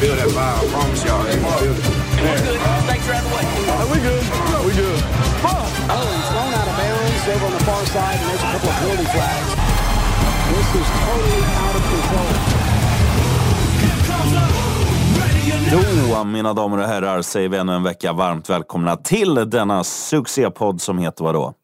[0.00, 0.60] feel that vibe.
[0.60, 1.24] I promise y'all.
[1.24, 1.82] They gonna feel it.
[2.90, 3.44] Thanks for having the way.
[3.92, 4.24] we good.
[4.66, 5.00] We good.
[5.88, 8.68] Oh, he's thrown out of bounds over on the far side, and there's a couple
[8.68, 9.50] of penalty flags.
[10.52, 12.32] This is totally out of control.
[15.70, 20.80] Då, mina damer och herrar, säger vi ännu en vecka varmt välkomna till denna succépodd
[20.80, 21.54] som heter vadå?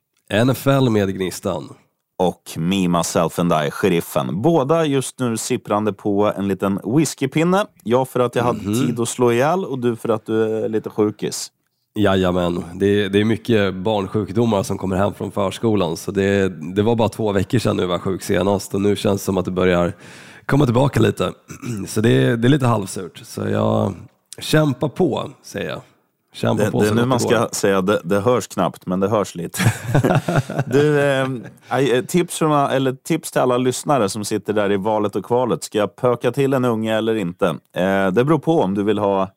[0.44, 1.74] NFL med Gnistan.
[2.28, 4.42] Och Me, Myself and I, Sheriffen.
[4.42, 7.66] Båda just nu sipprande på en liten whiskypinne.
[7.84, 10.68] Jag för att jag hade tid att slå ihjäl och du för att du är
[10.68, 11.50] lite sjukis.
[11.94, 16.96] Jajamän, det det är mycket barnsjukdomar som kommer hem från förskolan så det, det var
[16.96, 19.50] bara två veckor sedan nu var sjuk senast och nu känns det som att det
[19.50, 19.92] börjar
[20.46, 21.32] komma tillbaka lite.
[21.88, 23.20] Så det, det är lite halvsurt.
[23.24, 23.94] Så jag
[24.38, 25.80] kämpar på, säger jag.
[26.32, 29.08] Kämpa Det, på det är nu man ska säga, det, det hörs knappt, men det
[29.08, 29.58] hörs lite.
[30.66, 31.28] du, eh,
[31.78, 35.64] eh, tips, från, eller tips till alla lyssnare som sitter där i valet och kvalet.
[35.64, 37.46] Ska jag pöka till en unge eller inte?
[37.76, 39.28] Eh, det beror på om du vill ha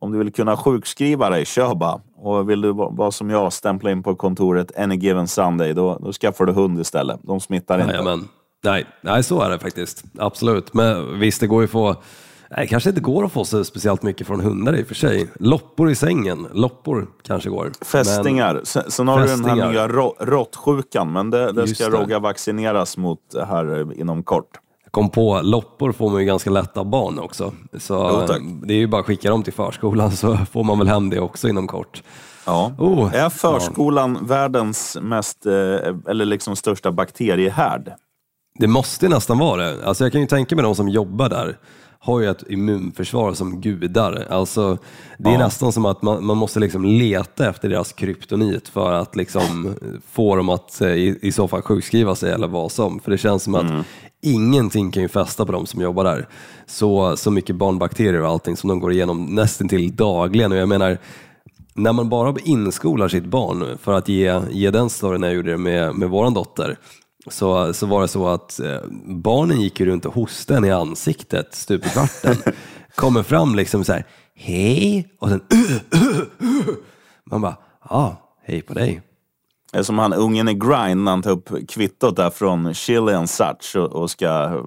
[0.00, 2.00] om du vill kunna sjukskriva dig, kör bara.
[2.16, 5.98] Och vill du va- vara som jag, stämpla in på kontoret any given Sunday, då,
[6.00, 7.20] då skaffar du hund istället.
[7.22, 7.92] De smittar inte.
[7.92, 8.28] Jajamän.
[8.64, 10.04] Nej, nej, så är det faktiskt.
[10.18, 10.74] Absolut.
[10.74, 11.96] Men visst, det går ju att få...
[12.56, 15.28] Nej, kanske inte går att få så speciellt mycket från hundar i och för sig.
[15.34, 16.46] Loppor i sängen.
[16.52, 17.72] Loppor kanske går.
[17.84, 18.60] Fästingar.
[18.64, 19.66] Sen, sen har du den Fästingar.
[19.66, 19.88] här nya
[20.20, 21.96] råttsjukan, men det, det ska det.
[21.96, 24.48] Rogga vaccineras mot här eh, inom kort.
[24.84, 27.52] Jag kom på, loppor får man ju ganska lätt av barn också.
[27.78, 28.40] Så Jo, tack.
[28.62, 31.20] det är ju bara att skicka dem till förskolan så får man väl hem det
[31.20, 32.02] också inom kort.
[32.46, 32.72] Ja.
[32.78, 35.52] Oh, är förskolan världens mest, eh,
[36.08, 37.92] eller liksom största bakteriehärd?
[38.58, 39.86] Det måste nästan vara det.
[39.86, 41.58] Alltså jag kan ju tänka mig de som jobbar där
[42.04, 44.26] har ju ett immunförsvar som gudar.
[44.30, 44.78] Alltså,
[45.18, 45.38] det är Ja.
[45.38, 49.74] nästan som att man, man måste liksom leta efter deras kryptonit för att liksom
[50.10, 53.00] få dem att eh, i, i så fall sjukskriva sig eller vad som.
[53.00, 53.86] För det känns som att
[54.22, 56.28] ingenting kan ju fästa på de som jobbar där.
[56.66, 60.52] Så, så mycket barnbakterier och allting som de går igenom nästan till dagligen.
[60.52, 60.98] Och jag menar,
[61.74, 65.94] när man bara inskolar sitt barn för att ge, ge den storyn jag gjorde med,
[65.94, 66.76] med vår dotter
[67.30, 70.70] så, så var det så att eh, barnen gick ju runt och hostade en i
[70.70, 72.36] ansiktet stup i kvarten.
[72.94, 75.40] Kommer fram liksom så här, hej och sen
[77.30, 77.56] man bara,
[77.90, 79.02] ja, hej på dig.
[79.82, 83.76] Som han ungen i Grind när han tar upp kvittot där från Chili and Such
[83.76, 84.62] och, och ska...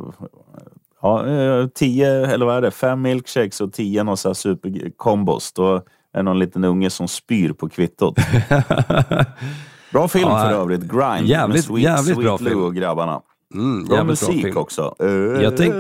[1.02, 2.72] Ja, eh, tio, eller vad är det?
[2.72, 5.54] Fem milkshakes och tio någon sån här superkombos.
[5.54, 5.82] Då är
[6.14, 8.18] det någon liten unge som spyr på kvittot.
[9.92, 10.82] Bra film Ja, för övrigt.
[10.82, 12.64] Grind jävligt- med Sweet, jävligt Sweet bra Lou film.
[12.64, 13.22] och grabbarna.
[13.54, 14.58] Mm, Bra bra musik film.
[14.58, 14.96] också.
[15.42, 15.74] Jag tänk-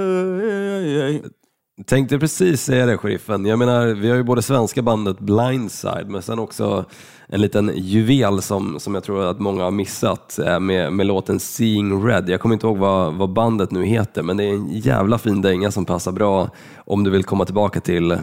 [1.83, 3.45] Tänkte precis säga det, sheriffen.
[3.45, 6.85] Jag menar, vi har ju både svenska bandet Blindside, men sen också
[7.27, 11.39] en liten juvel som, som jag tror att många har missat eh, med, med låten
[11.39, 12.29] Seeing Red.
[12.29, 15.41] Jag kommer inte ihåg vad, vad bandet nu heter, men det är en jävla fin
[15.41, 18.17] dänga som passar bra om du vill komma tillbaka till eh,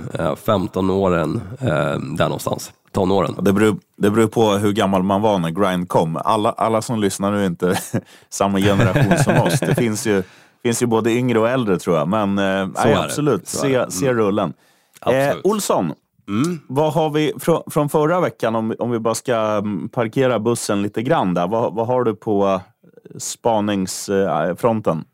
[0.45, 2.73] 15-åren, eh, där någonstans.
[2.93, 3.35] Tonåren.
[3.45, 6.17] Det beror, det beror på hur gammal man var när Grind kom.
[6.17, 7.79] Alla, alla som lyssnar nu är inte
[8.31, 9.61] samma generation som oss.
[9.61, 10.23] Det finns ju,
[10.63, 12.09] finns ju både yngre och äldre tror jag.
[12.09, 13.55] Men eh, nej, absolut.
[13.63, 13.87] Mm.
[13.89, 14.49] se, se rullen.
[14.49, 15.33] Eh, Absolut.
[15.33, 15.41] Mm.
[15.45, 15.93] Olsson,
[16.69, 20.83] vad har vi från, från förra veckan, om, om vi bara ska mm, parkera bussen
[20.83, 21.47] lite grann där.
[21.47, 22.61] Vad, vad har du på eh,
[23.19, 25.05] spaningsfronten?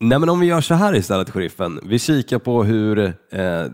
[0.00, 1.80] Nej men om vi gör så här istället, sheriffen.
[1.82, 3.12] Vi kikar på hur eh,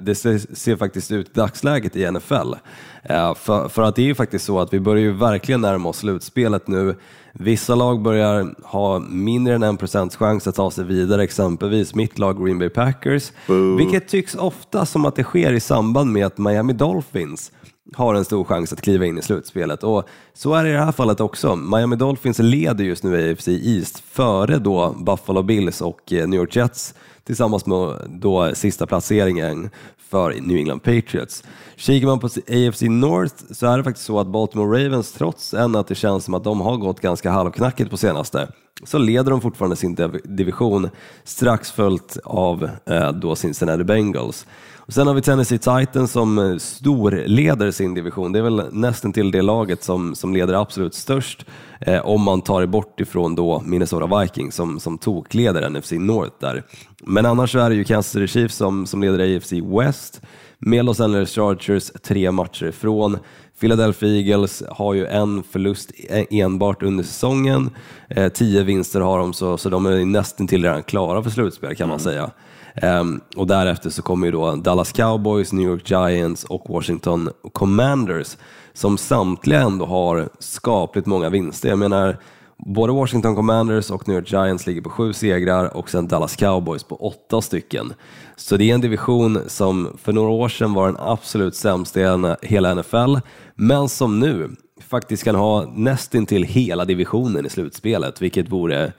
[0.02, 2.54] det ser, ser faktiskt ut i dagsläget i NFL.
[3.02, 5.88] Eh, för, för att det är ju faktiskt så att vi börjar ju verkligen närma
[5.88, 6.96] oss slutspelet nu.
[7.32, 12.18] Vissa lag börjar ha mindre än en procents chans att ta sig vidare, exempelvis mitt
[12.18, 13.32] lag Green Bay Packers.
[13.78, 17.52] Vilket tycks ofta som att det sker i samband med att Miami Dolphins
[17.94, 19.82] har en stor chans att kliva in i slutspelet.
[19.82, 21.56] Och så är det i det här fallet också.
[21.56, 26.56] Miami Dolphins leder just nu AFC East före då Buffalo Bills och eh, New York
[26.56, 26.94] Jets
[27.24, 29.70] tillsammans med då sista placeringen
[30.14, 31.44] för New England Patriots.
[31.76, 35.76] Kikar man på AFC North så är det faktiskt så att Baltimore Ravens, trots än
[35.76, 38.48] att det känns som att de har gått ganska halvknackigt på senaste,
[38.84, 40.88] så leder de fortfarande sin division
[41.24, 44.46] strax följt av eh, då Cincinnati Bengals.
[44.86, 48.32] Och sen har vi Tennessee Titans som eh, storleder sin division.
[48.32, 51.46] Det är väl nästan till det laget som, som leder absolut störst
[51.80, 56.34] eh, om man tar det bort ifrån då Minnesota Vikings som, som tokleder NFC North
[56.40, 56.62] där.
[57.00, 60.20] Men annars så är det ju Kansas City Chiefs som, som leder AFC West
[60.58, 63.18] med Los Angeles Chargers tre matcher ifrån.
[63.60, 67.70] Philadelphia Eagles har ju en förlust e- enbart under säsongen.
[68.08, 71.76] Eh, tio vinster har de, så, så de är nästan till redan klara för slutspel
[71.76, 72.30] kan man säga.
[72.74, 78.36] Ehm, och därefter så kommer ju då Dallas Cowboys, New York Giants och Washington Commanders
[78.72, 81.68] som samtliga ändå har skapligt många vinster.
[81.68, 82.16] Jag menar,
[82.58, 86.84] Både Washington Commanders och New York Giants ligger på sju segrar och sen Dallas Cowboys
[86.84, 87.92] på åtta stycken.
[88.36, 92.36] Så det är en division som för några år sedan var den absolut sämsta i
[92.42, 93.16] hela NFL,
[93.54, 94.50] men som nu
[94.80, 98.92] faktiskt kan ha nästintill hela divisionen i slutspelet, vilket vore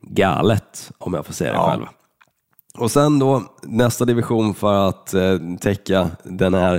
[0.00, 1.86] galet om jag får säga det själv.
[2.78, 6.74] Och sen då nästa division för att eh, täcka den här,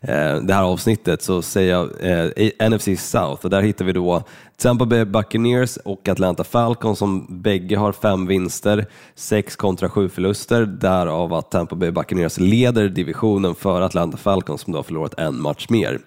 [0.00, 4.22] eh, det här avsnittet så säger jag eh, NFC South och där hittar vi då
[4.56, 10.66] Tampa Bay Buccaneers och Atlanta Falcons som bägge har fem vinster, sex kontra sju förluster,
[10.66, 15.40] därav att Tampa Bay Buccaneers leder divisionen för Atlanta Falcons som då har förlorat en
[15.40, 15.98] match mer.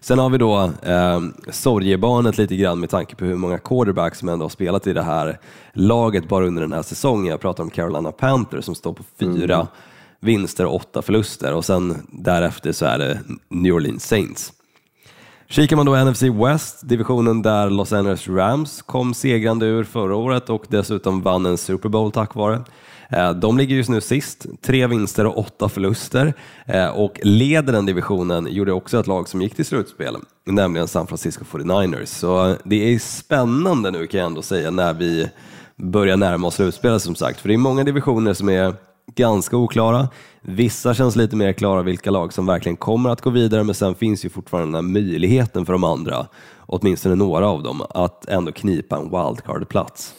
[0.00, 1.20] Sen har vi då eh,
[1.50, 5.02] sorgebarnet lite grann med tanke på hur många quarterbacks som ändå har spelat i det
[5.02, 5.38] här
[5.72, 7.30] laget bara under den här säsongen.
[7.30, 9.66] Jag pratar om Carolina Panthers som står på fyra mm.
[10.20, 14.52] vinster och åtta förluster och sen därefter så är det New Orleans Saints.
[15.48, 20.50] Kikar man då NFC West, divisionen där Los Angeles Rams kom segrande ur förra året
[20.50, 22.62] och dessutom vann en Super Bowl tack vare.
[23.10, 26.34] Eh, de ligger just nu sist, tre vinster och åtta förluster
[26.66, 30.16] eh, och leder den divisionen gjorde också ett lag som gick till slutspel,
[30.46, 32.04] nämligen San Francisco 49ers.
[32.04, 35.28] Så eh, det är spännande nu kan jag ändå säga när vi
[35.76, 38.74] börjar närma oss slutspelet som sagt, för det är många divisioner som är
[39.14, 40.08] ganska oklara.
[40.42, 43.94] Vissa känns lite mer klara vilka lag som verkligen kommer att gå vidare, men sen
[43.94, 46.26] finns ju fortfarande den här möjligheten för de andra,
[46.66, 50.14] åtminstone några av dem, att ändå knipa en wildcard-plats.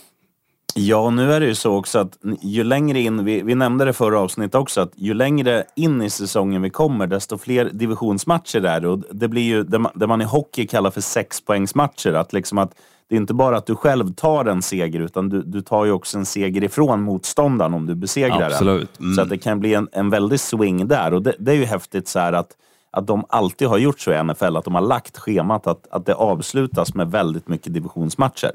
[0.75, 3.94] Ja, nu är det ju så också att ju längre in, vi, vi nämnde det
[3.94, 8.79] förra avsnittet också, att ju längre in i säsongen vi kommer, desto fler divisionsmatcher är
[8.79, 8.88] det.
[8.88, 12.13] Och det blir ju det man, det man i hockey kallar för sexpoängsmatcher.
[12.13, 12.73] Att liksom att
[13.09, 15.91] det är inte bara att du själv tar en seger, utan du, du tar ju
[15.91, 18.89] också en seger ifrån motståndaren om du besegrar Absolut.
[18.97, 19.06] den.
[19.06, 19.15] Mm.
[19.15, 21.13] Så att det kan bli en, en väldig swing där.
[21.13, 22.51] Och det, det är ju häftigt så att,
[22.91, 26.06] att de alltid har gjort så i NFL, att de har lagt schemat att, att
[26.06, 28.51] det avslutas med väldigt mycket divisionsmatcher.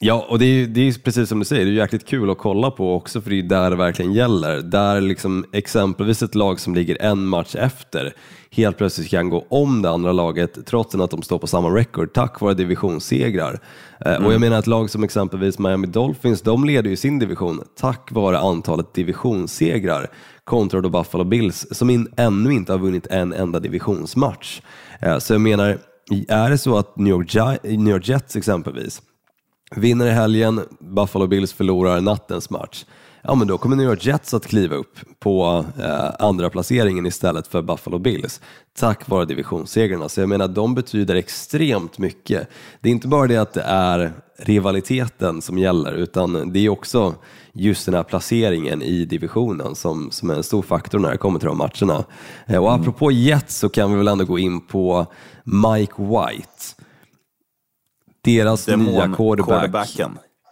[0.00, 2.38] Ja, och det är, det är precis som du säger, det är jäkligt kul att
[2.38, 4.56] kolla på också för det är där det verkligen gäller.
[4.56, 8.14] Där liksom exempelvis ett lag som ligger en match efter
[8.50, 12.12] helt plötsligt kan gå om det andra laget trots att de står på samma record
[12.12, 13.60] tack vare divisionssegrar.
[14.00, 14.26] Mm.
[14.26, 18.12] Och jag menar ett lag som exempelvis Miami Dolphins, de leder ju sin division tack
[18.12, 20.10] vare antalet divisionssegrar
[20.44, 24.60] kontra då Buffalo Bills som in, ännu inte har vunnit en enda divisionsmatch.
[25.00, 25.78] Eh, så jag menar,
[26.28, 29.02] är det så att New York, New York Jets exempelvis
[29.76, 32.84] Vinner i helgen, Buffalo Bills förlorar nattens match.
[33.22, 37.46] Ja, men då kommer New York Jets att kliva upp på eh, andra placeringen istället
[37.46, 38.40] för Buffalo Bills
[38.78, 40.08] tack vare divisionssegrarna.
[40.08, 42.48] Så jag menar, de betyder extremt mycket.
[42.80, 47.14] Det är inte bara det att det är rivaliteten som gäller, utan det är också
[47.52, 51.38] just den här placeringen i divisionen som, som är en stor faktor när det kommer
[51.38, 52.04] till de matcherna.
[52.46, 55.06] Eh, och apropå Jets så kan vi väl ändå gå in på
[55.44, 56.84] Mike White
[58.24, 60.00] deras Demon nya quarterback.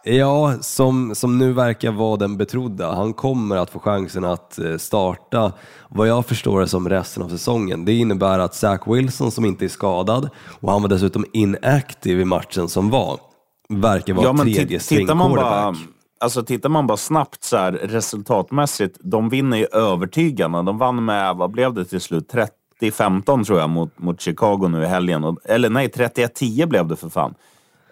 [0.05, 2.95] Ja, som, som nu verkar vara den betrodda.
[2.95, 5.53] Han kommer att få chansen att eh, starta,
[5.89, 7.85] vad jag förstår det som resten av säsongen.
[7.85, 10.29] Det innebär att Zach Wilson som inte är skadad
[10.61, 13.21] och han var dessutom inactive i matchen som var,
[13.69, 15.77] verkar vara ja, tredje string quarterback.
[16.21, 20.63] Alltså tittar man bara snabbt så här, resultatmässigt, de vinner ju övertygande.
[20.63, 22.35] De vann med, vad blev det till slut,
[22.81, 25.37] 30-15 tror jag mot, mot Chicago nu i helgen.
[25.45, 27.35] Eller nej, 31-10 blev det för fan.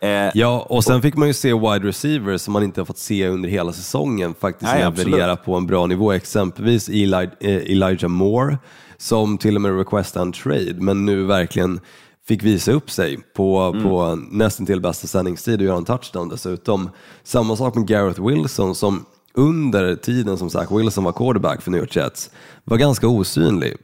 [0.03, 2.99] Eh, ja, och sen fick man ju se wide receivers som man inte har fått
[2.99, 6.13] se under hela säsongen faktiskt leverera på en bra nivå.
[6.13, 8.59] Exempelvis Eli, eh, Elijah Moore
[8.99, 11.81] som till och med requestade en trade, men nu verkligen
[12.29, 13.83] fick visa upp sig på, mm.
[13.83, 16.91] på nästan till bästa sändningstid och göra en touchdown dessutom.
[17.23, 21.81] Samma sak med Gareth Wilson som under tiden som Zach Wilson var quarterback för New
[21.81, 22.31] York Jets
[22.65, 23.77] var ganska osynlig.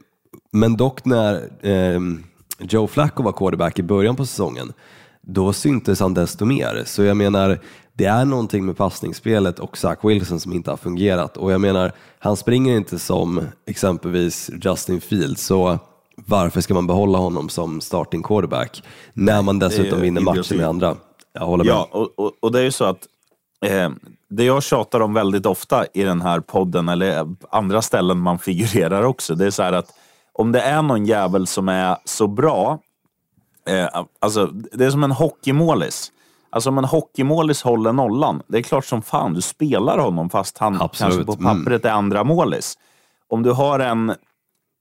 [0.52, 2.00] Men dock när eh,
[2.58, 4.72] Joe Flacco var quarterback i början på säsongen
[5.26, 6.82] då syntes han desto mer.
[6.86, 7.58] Så jag menar,
[7.92, 11.36] det är någonting med passningsspelet och Zach Wilson som inte har fungerat.
[11.36, 15.78] Och jag menar, han springer inte som exempelvis Justin Fields, så
[16.16, 20.96] varför ska man behålla honom som starting quarterback när man dessutom vinner matcher med andra?
[21.32, 21.72] Jag håller med.
[21.72, 23.06] Ja, och, och, och det är ju så att
[23.66, 23.90] eh,
[24.28, 29.02] det jag tjatar om väldigt ofta i den här podden, eller andra ställen man figurerar
[29.02, 29.90] också, det är så här att
[30.32, 32.78] om det är någon jävel som är så bra
[33.66, 36.12] Eh, alltså, det är som en hockeymålis.
[36.50, 40.58] Alltså om en hockeymålis håller nollan, det är klart som fan du spelar honom fast
[40.58, 41.14] han Absolut.
[41.14, 41.44] kanske på mm.
[41.44, 42.78] pappret är andra målis.
[43.28, 44.14] Om du har en,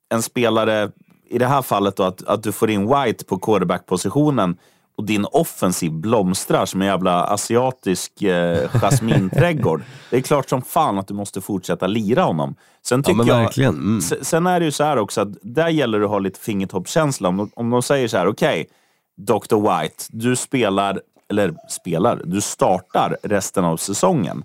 [0.09, 0.91] en spelare,
[1.29, 4.57] i det här fallet då, att, att du får in White på quarterback-positionen
[4.97, 9.81] och din offensiv blomstrar som en jävla asiatisk eh, jasminträdgård.
[10.09, 12.55] det är klart som fan att du måste fortsätta lira honom.
[12.81, 14.01] Sen tycker ja, jag, mm.
[14.01, 17.29] Sen är det ju så här också att där gäller det att ha lite fingertoppskänsla.
[17.29, 19.55] Om, om de säger så här, okej, okay, Dr.
[19.55, 24.43] White, du spelar eller spelar, du startar resten av säsongen.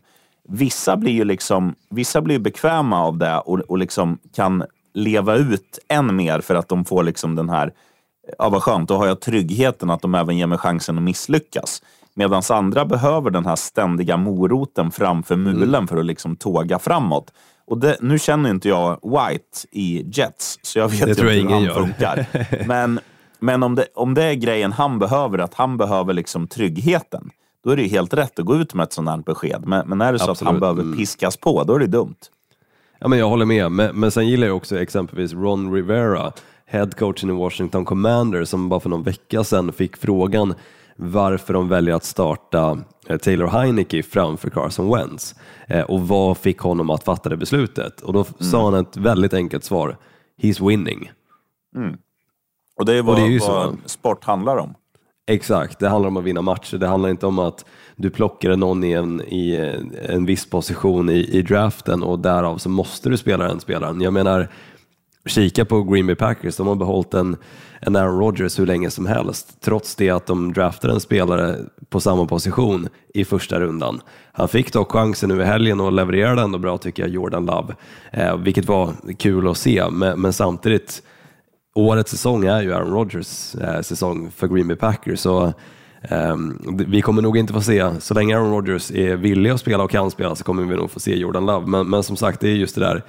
[0.49, 4.65] Vissa blir ju liksom, vissa blir bekväma av det och, och liksom kan
[4.95, 7.73] leva ut än mer för att de får liksom den här,
[8.39, 11.83] ja vad skönt, då har jag tryggheten att de även ger mig chansen att misslyckas.
[12.15, 17.33] Medan andra behöver den här ständiga moroten framför mulen för att liksom tåga framåt.
[17.67, 21.63] Och det, nu känner inte jag White i Jets, så jag vet inte hur han
[21.63, 21.75] gör.
[21.75, 22.27] funkar.
[22.67, 23.01] Men,
[23.43, 27.31] men om, det, om det är grejen han behöver, att han behöver liksom tryggheten,
[27.65, 29.63] då är det ju helt rätt att gå ut med ett sådant här besked.
[29.67, 30.61] Men, men är det så att han Absolut.
[30.61, 30.97] behöver Mm.
[30.99, 32.15] piskas på, då är det dumt.
[32.99, 36.33] Ja, men jag håller med, men, men sen gillar jag också exempelvis Ron Rivera,
[36.71, 40.55] headcoachen i Washington Commanders, som bara för någon vecka sedan fick frågan
[40.97, 45.35] varför de väljer att starta eh, Taylor Heineke framför Carson Wentz
[45.69, 48.01] eh, och vad fick honom att fatta det beslutet.
[48.01, 49.97] Och då sa han ett väldigt enkelt svar,
[50.43, 51.11] He's winning.
[52.77, 53.89] Och det är vad, det är ju vad så.
[53.89, 54.75] sport handlar om.
[55.27, 56.77] Exakt, det handlar om att vinna matcher.
[56.79, 57.65] Det handlar inte om att
[57.97, 62.59] du plockar någon i en, i eh, en viss position i, i draften och därav
[62.59, 64.01] så måste du spela den spelaren.
[64.01, 64.49] Jag menar,
[65.27, 67.37] kika på Green Bay Packers, de har behållit en,
[67.81, 71.57] en Aaron Rodgers hur länge som helst, trots det att de draftade en spelare
[71.89, 74.01] på samma position i första rundan.
[74.33, 77.75] Han fick dock chansen nu i helgen och levererade ändå bra tycker jag, Jordan Love,
[78.13, 81.03] eh, vilket var kul att se, men, men samtidigt
[81.75, 85.21] årets säsong är ju Aaron Rodgers eh, säsong för Green Bay Packers.
[85.21, 85.53] Så,
[86.11, 89.85] Um, vi kommer nog inte få se, så länge Aaron Rodgers är villig att spela
[89.85, 91.67] och kan spela så kommer vi nog få se Jordan Love.
[91.67, 93.03] Men, men som sagt, det är just det där,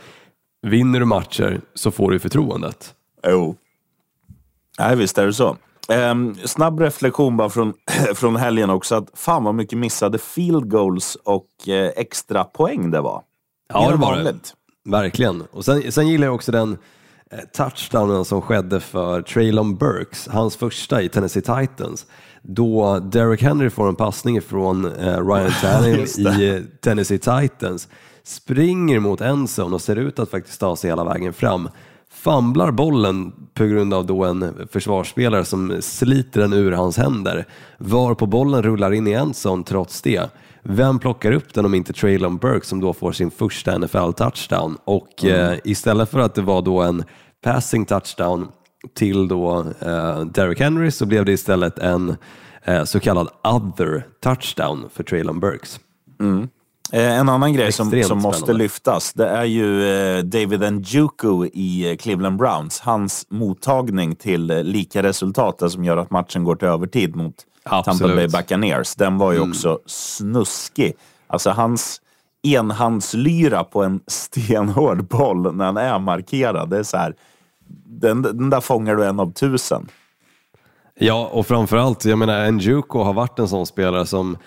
[0.61, 2.93] vinner du matcher så får du förtroendet.
[3.27, 3.55] Jo.
[4.79, 5.57] Nej, visst är det så.
[5.89, 7.73] Ehm, snabb reflektion bara från,
[8.15, 8.95] från helgen också.
[8.95, 13.21] Att fan vad mycket missade field goals och eh, extra poäng det var.
[13.73, 14.35] Ja, det var det.
[14.85, 15.41] Verkligen.
[15.51, 16.77] Och sen, sen gillar jag också den
[17.31, 22.05] eh, touchdownen som skedde för Traylon Burks, hans första i Tennessee Titans,
[22.41, 27.87] då Derrick Henry får en passning från eh, Ryan Tannehill i eh, Tennessee Titans,
[28.23, 31.69] springer mot endzone och ser ut att faktiskt ta sig hela vägen fram.
[32.09, 37.45] Famlar bollen på grund av då en försvarsspelare som sliter den ur hans händer,
[37.77, 40.29] var på bollen rullar in i endzone trots det.
[40.63, 44.77] Vem plockar upp den om inte Traylon Burke som då får sin första NFL-touchdown?
[44.85, 47.03] Och eh, istället för att det var då en
[47.43, 48.47] passing touchdown
[48.93, 52.15] till då eh, Derrick Henry så blev det istället en
[52.63, 55.79] eh, så kallad other touchdown för Traylon Burks.
[56.19, 56.45] Eh,
[56.91, 58.63] en annan grej som, som måste spännande.
[58.63, 62.79] lyftas, det är ju eh, David Njoku i eh, Cleveland Browns.
[62.79, 67.91] Hans mottagning till eh, lika resultat, som gör att matchen går till övertid mot Tampa
[67.91, 68.15] Absolut.
[68.15, 68.95] Bay Buccaneers.
[68.95, 70.93] Den var ju också snuskig.
[71.27, 72.01] Alltså hans
[72.43, 76.69] enhandslyra på en stenhård boll när han är markerad.
[76.69, 77.15] Det är så här,
[77.85, 79.87] den, den där fångar du en av tusen.
[80.95, 84.39] Ja, och framförallt, jag menar, Njuko har varit en sån spelare som eh,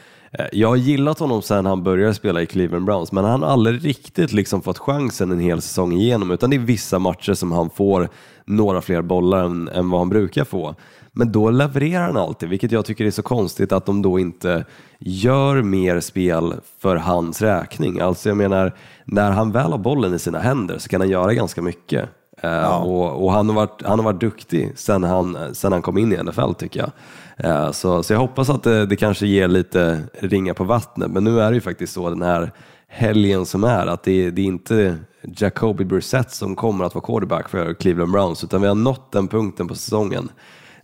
[0.53, 3.85] jag har gillat honom sedan han började spela i Cleveland Browns, men han har aldrig
[3.85, 7.71] riktigt liksom fått chansen en hel säsong igenom, utan det är vissa matcher som han
[7.71, 8.09] får
[8.45, 10.75] några fler bollar än, än vad han brukar få.
[11.13, 14.65] Men då levererar han alltid, vilket jag tycker är så konstigt att de då inte
[14.99, 18.01] gör mer spel för hans räkning.
[18.01, 18.73] Alltså jag menar,
[19.05, 22.09] när han väl har bollen i sina händer så kan han göra ganska mycket.
[22.43, 25.99] Eh, och, och han, har varit, han har varit duktig sen han, sen han kom
[25.99, 26.91] in i NFL tycker jag.
[27.37, 31.25] Eh, så, så jag hoppas att det, det kanske ger lite ringa på vattnet, men
[31.25, 32.53] nu är det ju faktiskt så den här
[32.89, 37.49] helgen som är, att det, det är inte Jacoby Brissett som kommer att vara quarterback
[37.49, 40.29] för Cleveland Browns, utan vi har nått den punkten på säsongen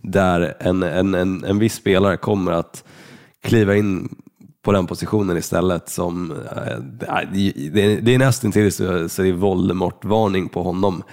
[0.01, 2.83] där en, en, en, en viss spelare kommer att
[3.43, 4.15] kliva in
[4.61, 6.77] på den positionen istället som, eh,
[7.31, 11.03] det, det, är nästan till så, så det är Voldemort-varning på honom.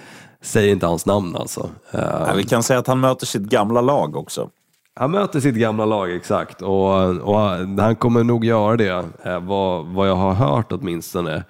[0.42, 1.70] Säg inte hans namn alltså.
[1.90, 4.50] Ja, vi kan säga att han möter sitt gamla lag också
[4.98, 7.38] han möter sitt gamla lag exakt och, och
[7.78, 11.44] han kommer nog göra det, eh, vad, vad jag har hört åtminstone,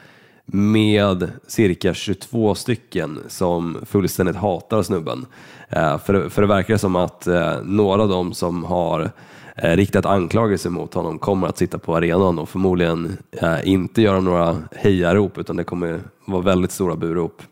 [0.47, 5.27] med cirka 22 stycken som fullständigt hatar snubben.
[5.69, 9.11] Eh, för, för det verkar som att eh, några av dem som har
[9.55, 13.17] riktat anklagelser mot honom kommer att sitta på arenan och förmodligen
[13.65, 17.43] inte göra några hejarop utan det kommer vara väldigt stora burop.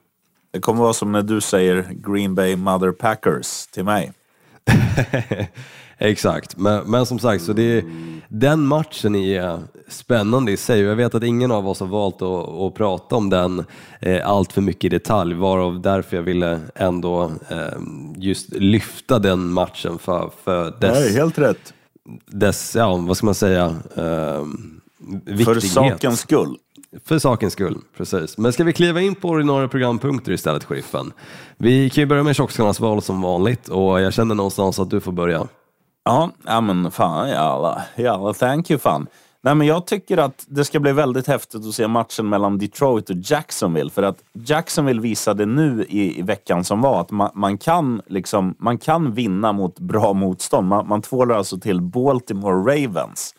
[0.53, 4.13] Det kommer vara som när du säger Green Bay Mother Packers till mig.
[5.99, 7.85] Exakt, men, men som sagt, så det,
[8.29, 12.23] den matchen är spännande i sig och jag vet att ingen av oss har valt
[12.23, 13.65] att, att prata om den
[14.01, 17.79] eh, allt för mycket i detalj, varav därför jag ville ändå eh,
[18.17, 21.75] just lyfta den matchen för, för dess, helt rätt.
[22.27, 23.65] dess, ja vad ska man säga,
[23.97, 25.63] eh, För viktighet.
[25.63, 26.57] sakens skull.
[27.05, 28.39] För sakens skull, precis.
[28.39, 31.13] Men ska vi kliva in på ordinarie programpunkter istället, sheriffen?
[31.57, 35.01] Vi kan ju börja med tjockskallarnas val som vanligt och jag känner någonstans att du
[35.01, 35.47] får börja.
[36.05, 37.83] Ja, ja men fan jävlar.
[37.97, 39.07] Jävlar, thank you fan.
[39.47, 43.11] Nej, men jag tycker att det ska bli väldigt häftigt att se matchen mellan Detroit
[43.11, 43.91] och Jacksonville.
[43.91, 48.55] För att Jacksonville visade nu i, i veckan som var att man, man, kan, liksom,
[48.59, 50.69] man kan vinna mot bra motstånd.
[50.69, 53.35] Man, man tvålar alltså till Baltimore Ravens.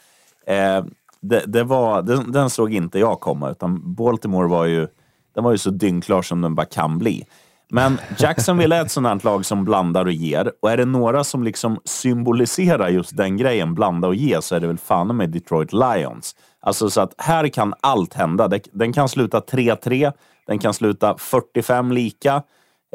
[0.48, 0.86] Eh,
[1.22, 4.88] det, det var, den, den såg inte jag komma, utan Baltimore var ju,
[5.36, 7.26] den var ju så dyngklar som den bara kan bli.
[7.70, 10.52] Men Jacksonville är ett sånt lag som blandar och ger.
[10.62, 14.60] Och är det några som liksom symboliserar just den grejen, blanda och ge, så är
[14.60, 16.36] det väl fan med Detroit Lions.
[16.60, 18.50] Alltså så att här kan allt hända.
[18.72, 20.14] Den kan sluta 3-3,
[20.48, 22.44] den kan sluta 45 lika.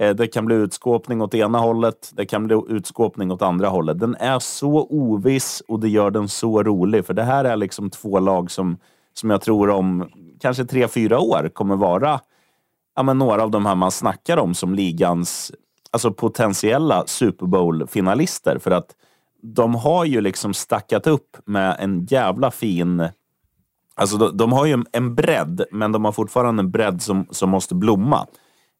[0.01, 3.99] Eh, det kan bli utskåpning åt ena hållet, det kan bli utskåpning åt andra hållet.
[3.99, 7.07] Den är så oviss och det gör den så rolig.
[7.07, 8.77] För det här är liksom två lag som,
[9.15, 10.09] som jag tror om
[10.41, 12.21] kanske tre, fyra år kommer vara
[12.97, 15.53] ja, men några av de här man snackar om som ligans
[15.91, 18.59] alltså potentiella Super Bowl-finalister.
[18.59, 18.97] För att
[19.43, 23.09] de har ju liksom stackat upp med en jävla fin...
[23.95, 27.51] Alltså de, de har ju en bredd, men de har fortfarande en bredd som, som
[27.51, 28.27] måste blomma.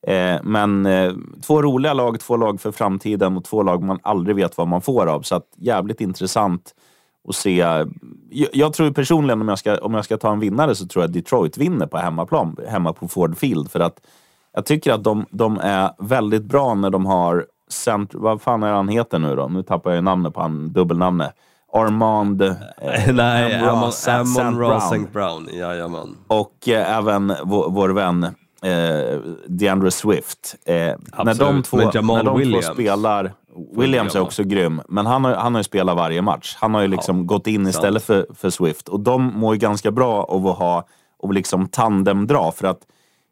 [0.07, 1.13] Eh, men eh,
[1.47, 4.83] två roliga lag, två lag för framtiden och två lag man aldrig vet vad man
[4.83, 5.23] får av.
[5.23, 6.75] Så att, jävligt intressant
[7.29, 7.85] att se.
[8.53, 11.13] Jag, tror personligen, om jag, ska, om jag ska ta en vinnare, så tror jag
[11.13, 13.71] Detroit vinner på hemmaplan, hemma på Ford Field.
[13.71, 14.01] För att
[14.55, 18.73] jag tycker att de, de är väldigt bra när de har cent, vad fan är
[18.73, 19.49] han heter nu då?
[19.49, 21.33] Nu tappar jag namnet på han, dubbelnamnet.
[21.73, 22.43] Armand...
[22.43, 22.55] Eh,
[23.13, 25.09] Nej, Amon Ross Brown.
[25.13, 25.49] Brown.
[25.53, 26.17] Jajamän.
[26.27, 28.27] Och eh, även vår, vår vän
[28.63, 30.57] eh, DeAndre Swift.
[30.65, 30.75] Eh,
[31.25, 32.67] när de två, när de Williams.
[32.67, 33.33] två spelar...
[33.77, 36.57] Williams är också grym, men han har, han har ju spelat varje match.
[36.59, 38.89] Han har ju liksom ja, gått in istället för, för Swift.
[38.89, 40.87] Och de mår ju ganska bra av att ha
[41.19, 42.53] och liksom tandemdra.
[42.53, 42.81] För att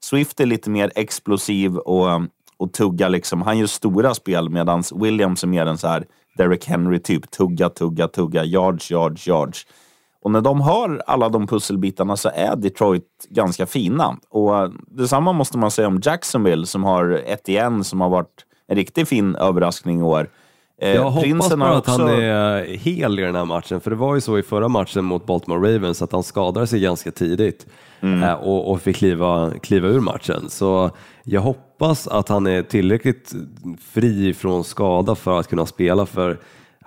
[0.00, 2.22] Swift är lite mer explosiv och,
[2.56, 3.08] och tugga.
[3.08, 3.42] Liksom.
[3.42, 6.04] Han gör stora spel medan Williams är mer en så här
[6.36, 7.30] Derek Henry-typ.
[7.30, 8.44] Tugga, tugga, tugga.
[8.44, 9.66] Yards, yards, yards.
[10.22, 14.16] Och när de har alla de pusselbitarna så är Detroit ganska fina.
[14.28, 18.76] Och detsamma måste man säga om Jacksonville som har ett igen som har varit en
[18.76, 20.28] riktigt fin överraskning i år.
[20.80, 21.92] Eh, Jag hoppas bara också...
[21.92, 24.68] att han är hel i den här matchen, för det var ju så i förra
[24.68, 27.66] matchen mot Baltimore Ravens att han skadade sig ganska tidigt
[28.00, 28.22] mm.
[28.22, 30.50] Eh, och, och fick kliva, kliva ur matchen.
[30.50, 30.90] Så
[31.24, 33.32] jag hoppas att han är tillräckligt
[33.92, 36.38] fri från skada för att kunna spela, för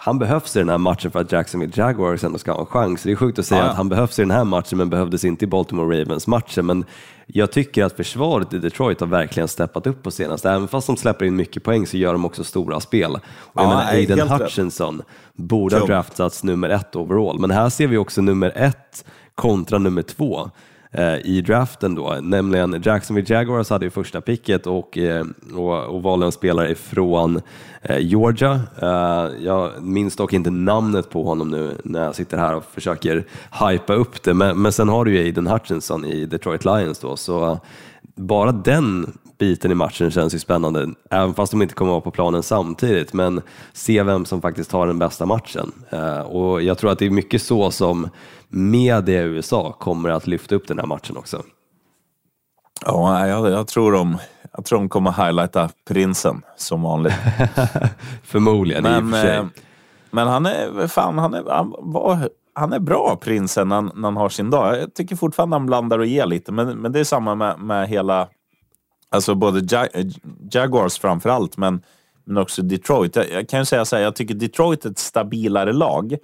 [0.04, 3.04] han behövs i den här matchen för att Jacksonville Jaguars ändå ska ha en chans.
[3.04, 5.26] Det är sjukt att säga ja, att han behövs i den här matchen men behövdes
[5.26, 6.66] inte i Baltimore Ravens-matchen.
[6.66, 6.86] Men
[7.26, 10.50] jag tycker att försvaret i Detroit har verkligen steppat upp på senaste.
[10.50, 13.12] Även fast de släpper in mycket poäng så gör de också stora spel.
[13.16, 13.22] Och
[13.54, 15.06] jag ja, menar, Aiden Hutchinson rätt.
[15.34, 20.02] borde ha draftats nummer ett overall, men här ser vi också nummer ett kontra nummer
[20.02, 20.50] två.
[20.96, 25.26] Eh, i draften då, nämligen Jacksonville Jaguars hade ju första picket och, eh,
[25.56, 27.42] och, och valde en spelare ifrån
[27.82, 28.62] eh, Georgia.
[28.82, 33.26] Eh, jag minns dock inte namnet på honom nu när jag sitter här och försöker
[33.70, 37.16] hypa upp det, men, men sen har du ju Aiden Hutchinson i Detroit Lions då,
[37.16, 37.60] så
[38.16, 42.12] bara den biten i matchen känns ju spännande, även fast de inte kommer vara på
[42.12, 43.42] planen samtidigt, men
[43.74, 45.72] se vem som faktiskt tar den bästa matchen.
[45.90, 48.10] Eh, och jag tror att det är mycket så som
[48.54, 51.44] media i USA kommer att lyfta upp den här matchen också.
[52.86, 54.18] Ja, jag, jag, tror, de,
[54.54, 57.14] jag tror de kommer highlighta prinsen som vanligt.
[58.24, 59.38] Förmodligen, men, i och för sig.
[59.38, 59.46] Eh,
[60.12, 64.18] men han är, fan, han är, han, var, han är bra, prinsen, när, när han
[64.18, 64.78] har sin dag.
[64.78, 67.88] Jag tycker fortfarande han blandar och ger lite, men, men det är samma med, med
[67.88, 68.28] hela,
[69.10, 69.88] alltså både Jag,
[70.52, 71.82] Jaguars framför allt, men,
[72.26, 73.16] men också Detroit.
[73.16, 76.18] Jag, jag kan ju säga så här, jag tycker Detroit är ett stabilare lag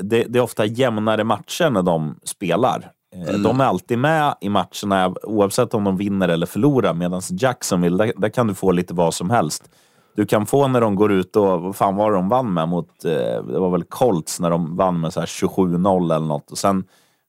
[0.00, 2.92] det, det, är ofta jämnare matcher när de spelar.
[3.16, 3.42] Eh, mm.
[3.42, 6.94] De är alltid med i matcherna oavsett om de vinner eller förlorar.
[6.94, 9.70] Medan Jacksonville, där, där, kan du få lite vad som helst.
[10.16, 12.68] Du kan få när de går ut och, vad fan var det de vann med
[12.68, 16.50] mot, eh, det var väl Colts när de vann med 27-0 eller något.
[16.50, 16.84] Och sen,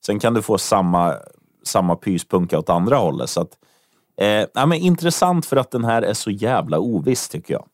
[0.06, 1.15] sen kan du få samma,
[1.63, 3.30] samma pyspunka åt andra hållet.
[3.30, 3.58] Så att,
[4.21, 7.65] eh, ja, men intressant för att den här är så jävla oviss tycker jag.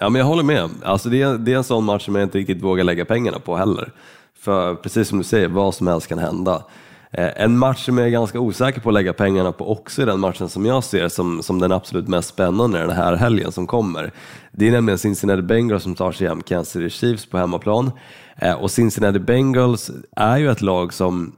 [0.00, 0.70] Ja, men jag håller med.
[0.82, 3.38] Alltså det, är, det är en sån match som jag inte riktigt vågar lägga pengarna
[3.38, 3.92] på heller.
[4.38, 6.62] För precis som du säger, vad som helst kan hända.
[7.10, 10.06] Eh, en match som jag är ganska osäker på att lägga pengarna på också är
[10.06, 13.66] den matchen som jag ser som, som den absolut mest spännande den här helgen som
[13.66, 14.12] kommer.
[14.52, 17.90] Det är nämligen Cincinnati Bengals som tar sig hem Kansas City Chiefs på hemmaplan.
[18.36, 21.32] Eh, och Cincinnati Bengals är ju ett lag som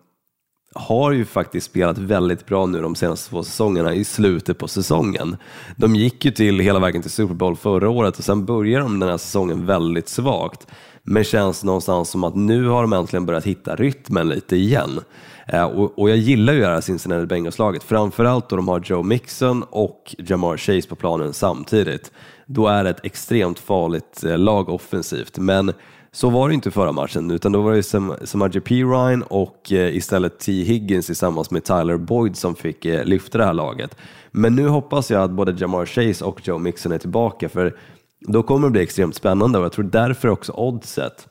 [0.77, 5.37] har ju faktiskt spelat väldigt bra nu de senaste två säsongerna i slutet på säsongen.
[5.77, 9.01] De gick ju till hela vägen till Super Bowl förra året och sen börjar de
[9.01, 10.67] den här säsongen väldigt svagt.
[11.03, 15.01] Men känns någonstans som att nu har de äntligen börjat hitta rytmen lite igen.
[15.49, 19.62] Eh, och, jag gillar ju det här Cincinnati Bengals-laget, framförallt då de har Joe Mixon
[19.71, 22.12] och Jamar Chase på planen samtidigt.
[22.47, 25.73] Då är det ett extremt farligt eh, lag offensivt, men
[26.17, 29.97] så var det inte förra matchen, utan då var det Sam Samaje Ryan och eh,
[29.97, 30.53] istället T.
[30.53, 33.97] Higgins tillsammans med Tyler Boyd som fick eh, lyfta det här laget.
[34.31, 37.77] Men nu hoppas jag att både Jamar Chase och Joe Mixon är tillbaka, för
[38.21, 41.29] då kommer det bli extremt spännande och jag tror därför också oddset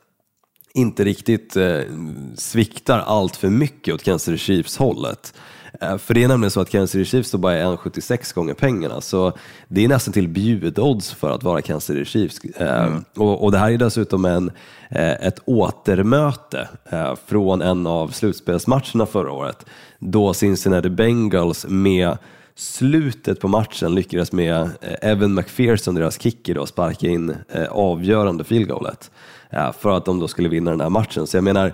[0.74, 1.80] inte riktigt eh,
[2.36, 5.34] sviktar allt för mycket åt Kansas City Chiefs-hållet.
[5.81, 9.01] Eh, för det är nämligen så att Kansas City Chiefs står bara 1,76 gånger pengarna,
[9.01, 9.33] så
[9.67, 12.39] det är nästan till bjudodds för att vara Kansas City Chiefs.
[12.57, 13.03] Eh, Mm.
[13.17, 14.51] och, och det här är dessutom en,
[14.89, 16.67] eh, ett återmöte
[17.25, 19.65] från en av slutspelsmatcherna förra året,
[19.99, 22.17] då Cincinnati Bengals med
[22.55, 24.69] slutet på matchen lyckades med
[25.01, 27.35] Evan McPherson, deras kicker, då, sparka in
[27.69, 29.11] avgörande field goalet
[29.79, 31.27] för att de då skulle vinna den här matchen.
[31.27, 31.73] Så jag menar,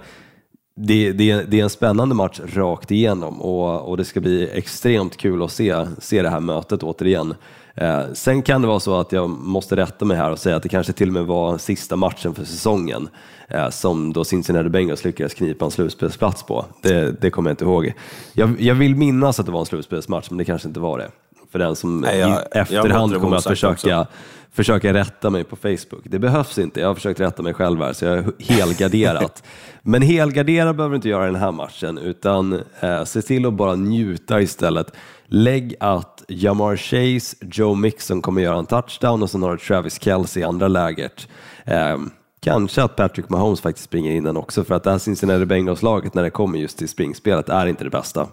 [0.83, 5.17] det, det, det är en spännande match rakt igenom och, och det ska bli extremt
[5.17, 7.35] kul att se, se det här mötet återigen.
[7.75, 10.63] Eh, sen kan det vara så att jag måste rätta mig här och säga att
[10.63, 13.09] det kanske till och med var sista matchen för säsongen
[13.47, 16.65] eh, som då Cincinnati Bengals lyckades knipa en slutspelsplats på.
[16.81, 17.93] Det, det kommer jag inte ihåg.
[18.33, 21.11] Jag, jag vill minnas att det var en slutspelsmatch, men det kanske inte var det.
[21.51, 24.07] För den som Nej, jag- i efterhand kommer att försöka, också.
[24.51, 26.01] försöka rätta mig på Facebook.
[26.03, 29.43] Det behövs inte, jag har försökt rätta mig själv här, så jag är helgarderat.
[29.81, 33.53] Men helgardera behöver du inte göra i den här matchen, utan eh, se till att
[33.53, 34.91] bara njuta istället.
[35.25, 40.01] Lägg att Jamar Chase, Joe Mixon kommer göra en touchdown och sen har du Travis
[40.01, 41.27] Kelce i andra läget.
[41.65, 41.97] Eh,
[42.41, 46.13] kanske att Patrick Mahomes faktiskt springer in den också, för att det här Cincinnati Bengals-laget
[46.13, 48.27] när det kommer just till springspelet är inte det bästa.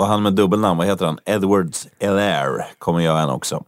[0.00, 1.18] Och han med dubbelnamn, vad heter han?
[1.26, 3.64] Edwards Elair kommer göra en också.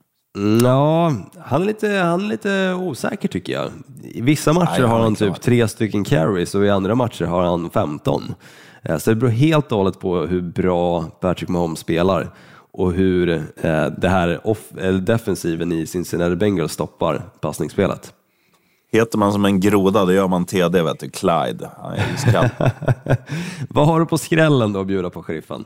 [0.63, 1.13] Ja,
[1.45, 3.71] han är, lite, han är lite osäker tycker jag.
[4.03, 7.43] I vissa matcher Nej, har han typ tre stycken carries och i andra matcher har
[7.43, 8.35] han 15.
[8.83, 12.31] Eh, Så det beror helt och hållet på hur bra Patrick Mahomes spelar
[12.73, 13.29] och hur
[13.63, 18.13] eh, det här off- eller defensiven i Cincinnati Bengals stoppar passningsspelet.
[18.93, 21.11] Heter man som en groda, då gör man TD, vet du.
[21.11, 21.71] Clyde.
[21.83, 22.49] Han är iskall.
[23.71, 25.65] Vad har du på skrällen då att bjuda på, sheriffen?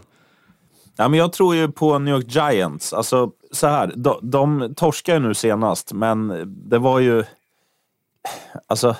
[0.97, 2.93] Ja, men jag tror ju på New York Giants.
[2.93, 6.33] Alltså, så här, de, de torskar ju nu senast, men
[6.71, 7.25] det var ju...
[8.67, 8.97] Alltså,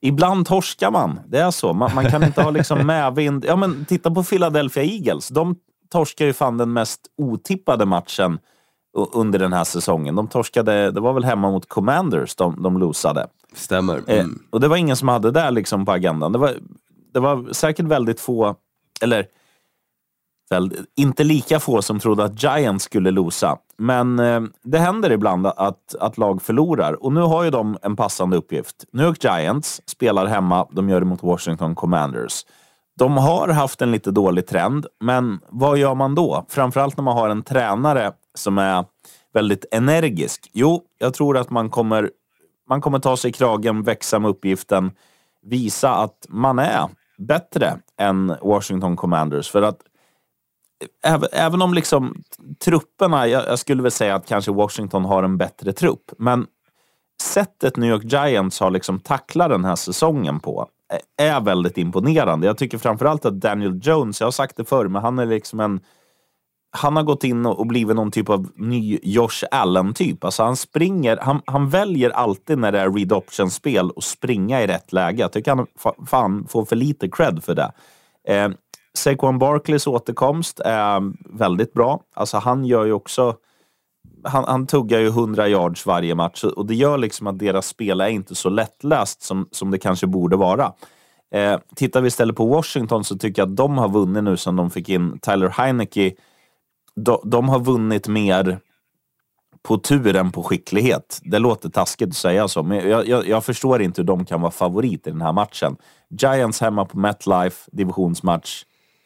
[0.00, 1.20] ibland torskar man.
[1.26, 1.72] Det är så.
[1.72, 3.44] Man, man kan inte ha liksom medvind.
[3.48, 5.28] Ja, men titta på Philadelphia Eagles.
[5.28, 5.56] De
[5.88, 8.38] torskar ju fan den mest otippade matchen
[9.12, 10.14] under den här säsongen.
[10.16, 13.26] De torskade, det var väl hemma mot Commanders de, de losade.
[13.54, 14.02] Stämmer.
[14.06, 14.38] Eh, Mm.
[14.50, 16.32] och det var ingen som hade det liksom på agendan.
[16.32, 16.54] Det var,
[17.12, 18.54] det var säkert väldigt få,
[19.02, 19.26] eller
[20.96, 23.58] inte lika få som trodde att Giants skulle losa.
[23.78, 27.96] Men eh, det händer ibland att, att lag förlorar och nu har ju de en
[27.96, 28.84] passande uppgift.
[28.92, 32.44] New York Giants spelar hemma, de gör det mot Washington Commanders.
[32.98, 36.46] De har haft en lite dålig trend, men vad gör man då?
[36.48, 38.84] Framförallt när man har en tränare som är
[39.34, 40.50] väldigt energisk.
[40.52, 42.10] Jo, jag tror att man kommer,
[42.68, 44.90] man kommer ta sig i kragen, växa med uppgiften,
[45.42, 49.50] visa att man är bättre än Washington Commanders.
[49.50, 49.78] För att
[51.32, 52.22] även, om liksom
[52.64, 56.46] trupperna, jag, jag skulle väl säga att kanske Washington har en bättre trupp, men
[57.22, 60.68] sättet New York Giants har liksom tacklat den här säsongen på
[61.18, 62.46] är- väldigt imponerande.
[62.46, 65.60] Jag tycker framförallt att Daniel Jones, jag har sagt det förr, men han är liksom
[65.60, 65.80] en
[66.72, 70.24] han har gått in och blivit någon typ av ny Josh Allen-typ.
[70.24, 74.66] Alltså han springer, han, han väljer alltid när det är read option-spel och springa i
[74.66, 75.20] rätt läge.
[75.20, 77.72] Jag tycker han fa- fan får för lite cred för det.
[78.28, 78.48] Eh,
[78.98, 82.00] Saquon Barkleys återkomst är väldigt bra.
[82.14, 83.36] Alltså han gör ju också
[84.24, 88.00] han, han tuggar ju 100 yards varje match och det gör liksom att deras spel
[88.00, 90.72] är inte så lättläst som, som det kanske borde vara.
[91.34, 94.56] Eh, tittar vi istället på Washington så tycker jag att de har vunnit nu sen
[94.56, 96.12] de fick in Tyler Heineke.
[96.96, 98.58] De, de har vunnit mer
[99.62, 101.20] på tur än på skicklighet.
[101.22, 104.40] Det låter taskigt att säga så, men jag, jag, jag förstår inte hur de kan
[104.40, 105.76] vara favorit i den här matchen.
[106.10, 108.64] Giants hemma på MetLife, divisionsmatch.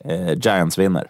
[0.09, 1.07] Eh, Giants vinner.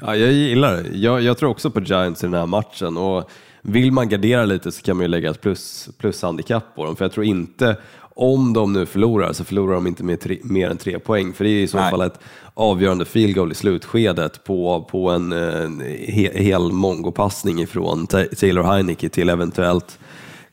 [0.00, 0.88] Ja, jag gillar det.
[0.98, 3.30] Jag, jag tror också på Giants i den här matchen och
[3.62, 7.04] vill man gardera lite så kan man ju lägga ett plus, plushandikapp på dem för
[7.04, 7.76] jag tror inte
[8.18, 11.44] om de nu förlorar så förlorar de inte med tre, mer än tre poäng för
[11.44, 11.90] det är i så Nej.
[11.90, 12.20] fall ett
[12.54, 15.70] avgörande field goal i slutskedet på, på en eh,
[16.08, 19.98] he, hel mongopassning ifrån Ta- Taylor Heineke till eventuellt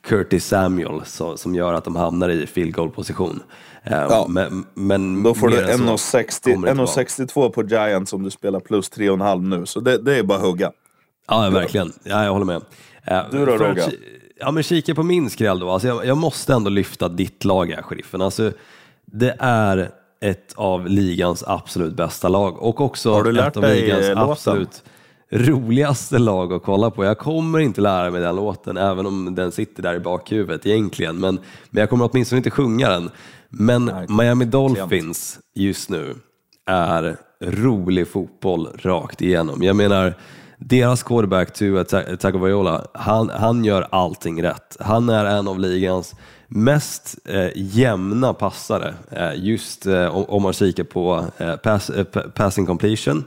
[0.02, 3.40] Curtis Samuel så, som gör att de hamnar i field goal position.
[3.84, 4.26] Eh, Ja.
[4.30, 7.06] Men, men Då får du mer än så 1,60 kommer det inte vara.
[7.06, 9.66] 1,62 på Giants om du spelar plus 3,5 nu.
[9.66, 10.72] Så det, det är bara att hugga.
[11.28, 11.94] Ja, verkligen.
[12.04, 12.62] Ja, jag håller med.
[13.06, 13.84] Eh, Du då, Rogga?
[14.40, 15.70] Ja, men kika på min skräll då.
[15.72, 18.22] Alltså, jag, jag måste ändå lyfta ditt lag här, sheriffen.
[18.22, 18.52] Alltså,
[19.06, 19.92] det är
[20.22, 24.06] ett av ligans absolut bästa lag och också Har du lärt ett av dig, ligans
[24.06, 24.68] eh, låten?
[25.34, 27.06] Roligaste lag att kolla på.
[27.06, 31.20] Jag kommer inte lära mig den låten, även om den sitter där i bakhuvudet egentligen,
[31.20, 33.10] men, men jag kommer åtminstone inte sjunga den.
[33.50, 36.16] Men Miami Dolphins just nu
[36.66, 39.64] är rolig fotboll rakt igenom.
[39.64, 40.14] Jag menar,
[40.58, 44.78] deras quarterback Tua Ta- Tagovailoa, han, han gör allting rätt.
[44.80, 46.16] Han är en av ligans
[46.48, 52.22] mest eh, jämna passare, eh, just eh, om, man kikar på eh, pass, eh, pa-
[52.36, 53.24] passing completion.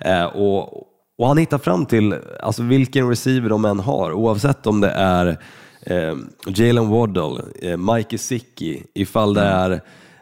[0.00, 0.84] Eh, och,
[1.18, 5.26] och han hittar fram till alltså, vilken receiver de än har, oavsett om det är
[5.80, 9.80] eh, Jalen Waddle, eh, Mike Gesicki, ifall det är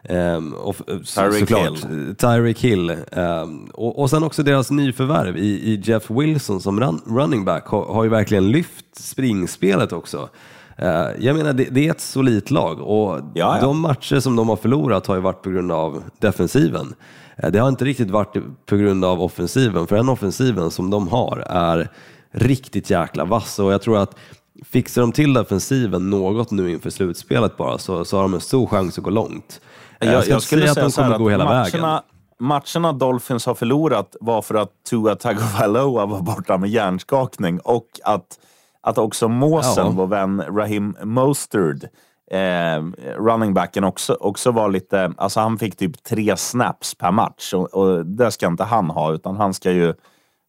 [0.09, 2.15] Um, och, så, Tyreek Hill.
[2.15, 2.89] Tyreek Hill.
[3.11, 7.67] ehm, och, och sen också deras nyförvärv i, i Jeff Wilson som run, running back
[7.67, 10.29] har, har ju verkligen lyft springspelet också.
[10.77, 13.57] Eh, jag menar, det, det är ett solidt lag och ja.
[13.61, 16.93] de matcher som de har förlorat har ju varit på grund av defensiven.
[17.37, 18.33] Eh, det har inte riktigt varit
[18.65, 21.89] på grund av offensiven, för den offensiven som de har är
[22.31, 24.15] riktigt jäkla vass och jag tror att
[24.65, 28.67] fixar de till defensiven något nu inför slutspelet bara så, så har de en stor
[28.67, 29.61] chans att gå långt.
[29.99, 32.01] Eh, Jag, jag inte skulle säga att de kommer att gå hela matcherna, vägen.
[32.39, 38.39] matcherna Dolphins har förlorat var för att Tua Tagovailoa var borta med hjärnskakning och att,
[38.81, 39.91] att också måsen, Ja.
[39.95, 41.83] vår vän Raheem Mostert,
[42.31, 42.83] eh,
[43.17, 45.13] running backen också, också var lite...
[45.17, 49.13] Alltså han fick typ tre snaps per match och, och det ska inte han ha,
[49.13, 49.93] utan han ska ju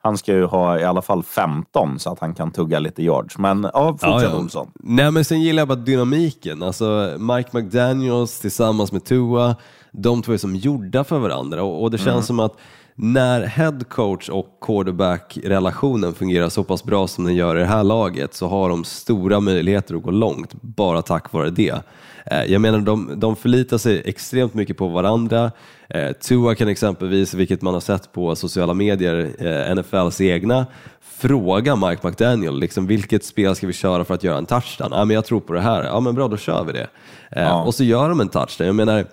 [0.02, 3.38] han ska ju ha i alla fall 15 så att han kan tugga lite yards.
[3.38, 4.70] Men ja, fortsätt Olsson.
[4.74, 6.62] Nej men sen gillar jag bara dynamiken.
[6.62, 9.56] Alltså Mike McDaniels tillsammans med Tua,
[9.92, 12.56] de två är som gjorda för varandra och, och det känns som att
[13.00, 17.84] när head coach och quarterback-relationen fungerar så pass bra som den gör i det här
[17.84, 21.74] laget så har de stora möjligheter att gå långt bara tack vare det.
[22.26, 25.50] Eh, Jag menar, de, de förlitar sig extremt mycket på varandra.
[25.88, 30.66] Eh, Tua kan exempelvis, vilket man har sett på sociala medier, eh, NFLs egna,
[31.00, 34.88] fråga Mike McDaniel, liksom, vilket spel ska vi köra för att göra en touchdown?
[34.92, 35.84] Ja, men jag tror på det här.
[35.84, 36.86] Ja, men bra, då kör vi det.
[37.30, 38.66] Eh, Och så gör de en touchdown.
[38.66, 39.04] Jag menar,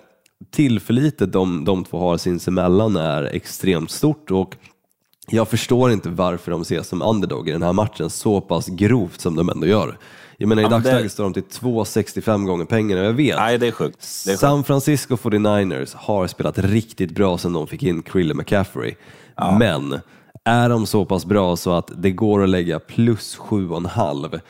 [0.50, 4.56] tillförlitet de, de två har sinsemellan är extremt stort och
[5.30, 9.20] jag förstår inte varför de ses som underdog i den här matchen så pass grovt
[9.20, 9.98] som de ändå gör.
[10.38, 13.36] Jag menar i Ja, men det- dagsläget står de till 2,65 gånger pengarna jag vet
[13.36, 14.06] Nej, det är sjukt.
[14.26, 14.36] Det är.
[14.36, 18.94] San Francisco 49ers har spelat riktigt bra sedan de fick in Krille McCaffrey.
[19.58, 20.00] Men
[20.44, 24.40] är de så pass bra så att det går att lägga plus 7,5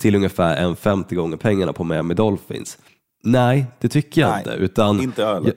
[0.00, 2.78] till ungefär en 50 gånger pengarna på Miami Dolphins?
[3.24, 4.50] Nej, det tycker jag Nej, inte.
[4.50, 5.54] Utan inte jag jag,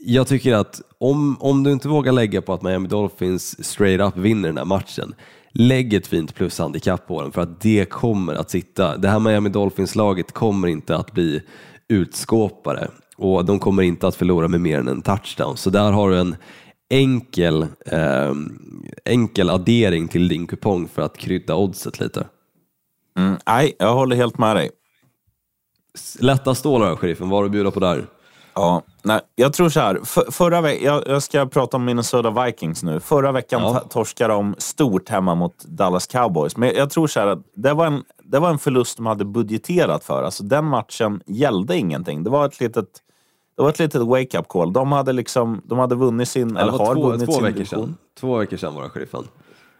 [0.00, 4.16] jag tycker att om, om du inte vågar lägga på att Miami Dolphins straight up
[4.16, 5.14] vinner den här matchen,
[5.52, 8.96] lägg ett fint plushandikapp på den för att det kommer att sitta.
[8.96, 11.42] Det här Miami Dolphins-laget kommer inte att bli
[11.88, 15.56] utskåpare och de kommer inte att förlora med mer än en touchdown.
[15.56, 16.36] Så där har du en
[16.90, 18.34] enkel, eh,
[19.04, 22.26] enkel addering till din kupong för att krydda oddset lite.
[23.18, 24.70] Mm, nej, jag håller helt med dig.
[26.20, 27.28] Lätta stålar, sheriffen.
[27.28, 28.06] Vad har du att bjuda på där?
[28.54, 30.00] Ja, nej, jag tror så här.
[30.04, 33.00] För, förra ve- jag, jag ska prata om Minnesota Vikings nu.
[33.00, 33.72] Förra veckan Ja.
[33.74, 36.56] ta- torskade de stort hemma mot Dallas Cowboys.
[36.56, 39.24] Men jag tror så här att det var, en, det var en förlust de hade
[39.24, 40.22] budgeterat för.
[40.22, 42.24] Alltså, den matchen gällde ingenting.
[42.24, 42.88] Det var ett litet,
[43.56, 44.72] det var ett litet wake-up call.
[44.72, 47.80] De hade, liksom, de hade vunnit sin, eller har två, vunnit två sin veckor division.
[47.86, 47.96] sedan.
[48.20, 49.24] Två veckor sedan var det, sheriffen.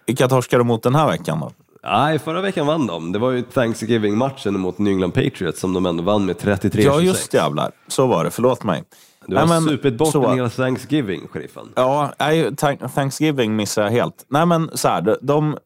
[0.06, 1.50] Vilka torskade de mot den här veckan då?
[1.82, 3.12] Nej, förra veckan vann de.
[3.12, 6.80] Det var ju Thanksgiving-matchen mot New England Patriots som de ändå vann med 33-26.
[6.84, 7.70] Ja, just jävlar.
[7.88, 8.30] Så var det.
[8.30, 8.84] Förlåt mig.
[9.26, 11.68] Du har Nej, men supit bort så- en hel Thanksgiving, sheriffen.
[11.76, 14.24] Ja, nej, Thank- Thanksgiving missar jag helt.
[14.28, 15.58] Nej, men så här, de, de,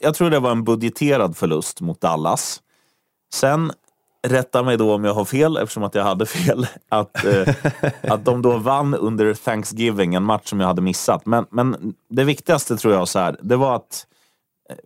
[0.00, 2.60] jag tror det var en budgeterad förlust mot Dallas.
[3.34, 3.72] Sen,
[4.26, 7.48] rätta mig då om jag har fel, eftersom att jag hade fel, att, eh,
[8.02, 11.26] att de då vann under Thanksgiving, en match som jag hade missat.
[11.26, 14.06] Men, men det viktigaste tror jag så här, det var att
[14.70, 14.76] eh,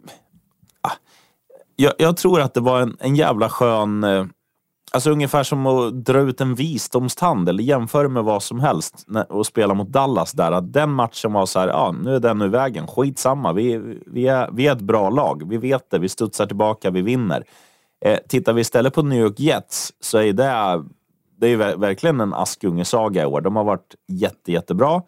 [1.76, 4.04] jag, jag tror att det var en, en jävla skön...
[4.04, 4.24] Eh,
[4.94, 9.32] Alltså ungefär som att dra ut en visdomstand eller jämföra med vad som helst när-
[9.32, 10.52] och spela mot Dallas där.
[10.52, 13.52] Att den matchen var så här, ja nu är den ur vägen, skitsamma.
[13.52, 17.02] Vi, vi, är, vi är ett bra lag, vi vet det, vi studsar tillbaka, vi
[17.02, 17.44] vinner.
[18.04, 20.84] Eh, tittar vi istället på New York Jets så är det,
[21.40, 23.40] det är verkligen en Askungesaga i år.
[23.40, 25.02] De har varit jätte, jättebra.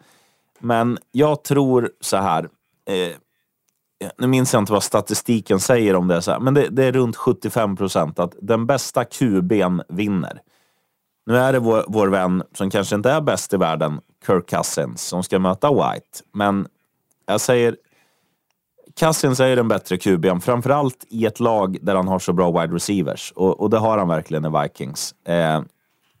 [0.59, 2.43] Men jag tror så här,
[2.89, 3.15] eh,
[4.17, 6.91] nu minns jag inte vad statistiken säger om det, så här, men det, det är
[6.91, 10.41] runt 75 procent att den bästa QB'n vinner.
[11.25, 15.01] Nu är det vår, vår vän som kanske inte är bäst i världen, Kirk Cousins,
[15.01, 16.19] som ska möta White.
[16.33, 16.67] Men
[17.25, 17.75] jag säger,
[18.99, 22.75] Cousins är den bättre QB'n, framförallt i ett lag där han har så bra wide
[22.75, 23.33] receivers.
[23.35, 25.15] Och, och det har han verkligen i Vikings.
[25.27, 25.61] Eh,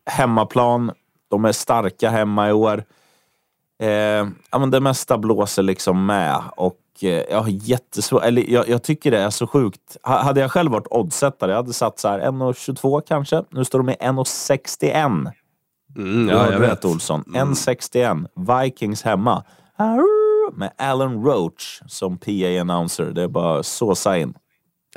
[0.05, 0.91] hemmaplan,
[1.27, 2.83] de är starka hemma i år.
[3.79, 3.87] Eh,
[4.51, 8.83] ja, men det mesta blåser liksom med och eh, jag har jättesvårt, eller jag, jag
[8.83, 9.97] tycker det är så sjukt.
[10.03, 13.43] Ha- Hade jag själv varit oddsättare, jag hade satt så här 1,22 kanske.
[13.49, 15.31] Nu står de i 1,61.
[15.97, 16.83] Mm, ja, jag rätt vet.
[16.83, 16.93] Mm.
[16.93, 17.23] Olsson.
[17.27, 18.27] 1.61.
[18.63, 19.43] Vikings hemma.
[20.53, 23.05] Med Alan Roach som PA-announcer.
[23.05, 24.33] Det är bara såsa in.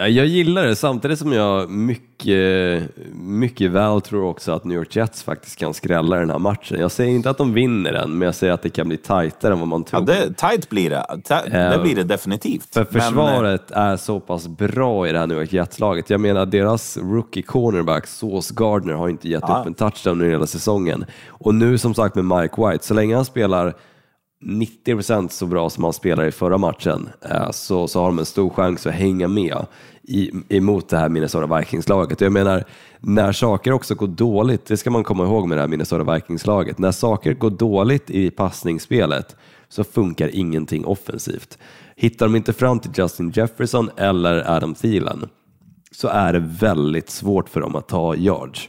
[0.00, 2.82] Ja, Jag gillar det samtidigt som jag mycket,
[3.14, 6.80] mycket väl tror också att New York Jets faktiskt kan skrälla den här matchen.
[6.80, 9.52] Jag säger inte att de vinner den, men jag säger att det kan bli tajtare
[9.52, 10.06] än vad man Ja, tror.
[10.06, 11.06] det, tight blir det.
[11.50, 12.74] Det blir det definitivt.
[12.74, 16.10] För Men, eh, försvaret är så pass bra i det här New York Jets-laget.
[16.10, 19.58] Jag menar, deras rookie cornerback, Sauce Gardner, har inte gett Ja.
[19.60, 21.04] upp en touchdown under hela säsongen.
[21.28, 23.74] Och nu som sagt med Mike White, så länge han spelar
[24.44, 28.24] 90% så bra som han spelade i förra matchen eh, så, så har de en
[28.24, 29.66] stor chans att hänga med
[30.02, 32.20] i, emot det här Minnesota Vikings-laget.
[32.20, 32.64] Jag menar,
[33.00, 36.78] när saker också går dåligt, det ska man komma ihåg med det här Minnesota Vikings-laget,
[36.78, 39.36] när saker går dåligt i passningsspelet
[39.68, 41.58] så funkar ingenting offensivt.
[41.96, 45.28] Hittar de inte fram till Justin Jefferson eller Adam Thielen
[45.90, 48.68] så är det väldigt svårt för dem att ta yards.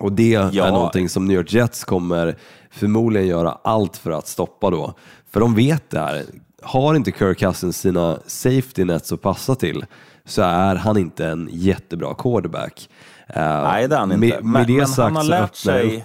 [0.00, 0.66] Och det Ja.
[0.66, 2.36] är någonting som New York Jets kommer
[2.70, 4.94] förmodligen göra allt för att stoppa då.
[5.30, 6.22] För de vet det här.
[6.62, 9.84] Har inte Kirk Cousins sina safety nets att passa till
[10.24, 12.88] så är han inte en jättebra quarterback.
[13.28, 14.20] Eh, Nej, det är han inte.
[14.26, 15.96] Med, men, med det men sagt han har lärt sig...
[15.96, 16.02] upp.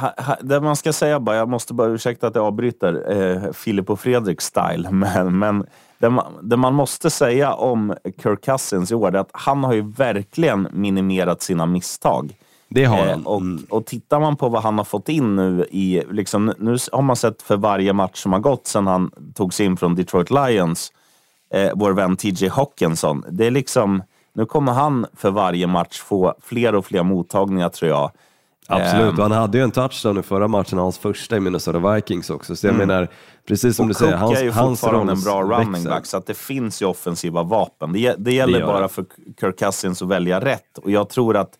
[0.00, 3.52] Ha, ha, det man ska säga bara, jag måste bara ursäkta att jag avbryter eh,
[3.52, 5.66] Filip och Fredrik style, men, men
[5.98, 9.72] det, man, det man måste säga om Kirk Cousins i år är att han har
[9.72, 12.34] ju verkligen minimerat sina misstag.
[12.74, 13.26] Det har Eh, han.
[13.26, 13.66] och, Mm.
[13.70, 17.16] och tittar man på vad han har fått in nu i, liksom, nu har man
[17.16, 20.92] sett för varje match som har gått sedan han tog sig in från Detroit Lions,
[21.54, 23.24] eh, vår vän TJ Hawkinson.
[23.30, 24.02] Det är liksom,
[24.34, 28.10] nu kommer han för varje match få fler och fler mottagningar tror jag.
[28.68, 31.94] Absolut, Ehm, och han hade ju en touchdown i förra matchen, hans första i Minnesota
[31.94, 32.56] Vikings också.
[32.56, 33.08] Så jag menar,
[33.48, 35.90] precis som och du säger, Cook hans, är ju fortfarande roll en bra running växer.
[35.90, 37.92] back, så att det finns ju offensiva vapen.
[37.92, 38.88] Det, det gäller gör bara det.
[38.88, 39.04] för
[39.40, 40.78] Kirk Cousins att välja rätt.
[40.78, 41.50] Och jag tror att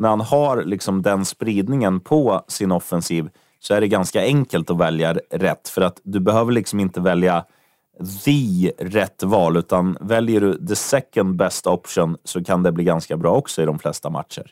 [0.00, 3.28] när han har liksom den spridningen på sin offensiv
[3.60, 5.68] så är det ganska enkelt att välja rätt.
[5.68, 7.44] För att du behöver liksom inte välja
[8.24, 13.16] the rätt val, utan väljer du the second best option så kan det bli ganska
[13.16, 14.46] bra också i de flesta matcher.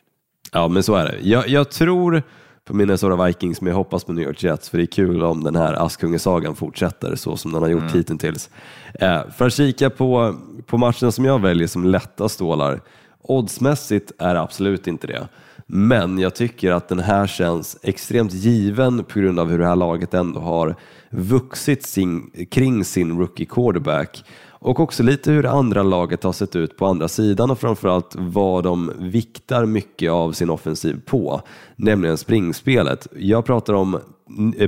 [0.51, 1.17] Ja, men så är det.
[1.21, 2.23] Jag, jag tror
[2.65, 5.43] på Minnesota Vikings, men jag hoppas på New York Jets, för det är kul om
[5.43, 8.49] den här Askungesagan fortsätter så som den har gjort hittills.
[8.93, 10.35] Eh, för att kika på,
[10.65, 12.81] på matchen som jag väljer som lätta stålar,
[13.23, 15.27] oddsmässigt är det absolut inte det.
[15.65, 19.75] Men jag tycker att den här känns extremt given på grund av hur det här
[19.75, 20.75] laget ändå har
[21.09, 24.23] vuxit sin, kring sin rookie quarterback
[24.61, 28.15] och också lite hur det andra laget har sett ut på andra sidan och framförallt
[28.17, 31.41] vad de viktar mycket av sin offensiv på,
[31.75, 33.07] nämligen springspelet.
[33.15, 33.99] Jag pratar om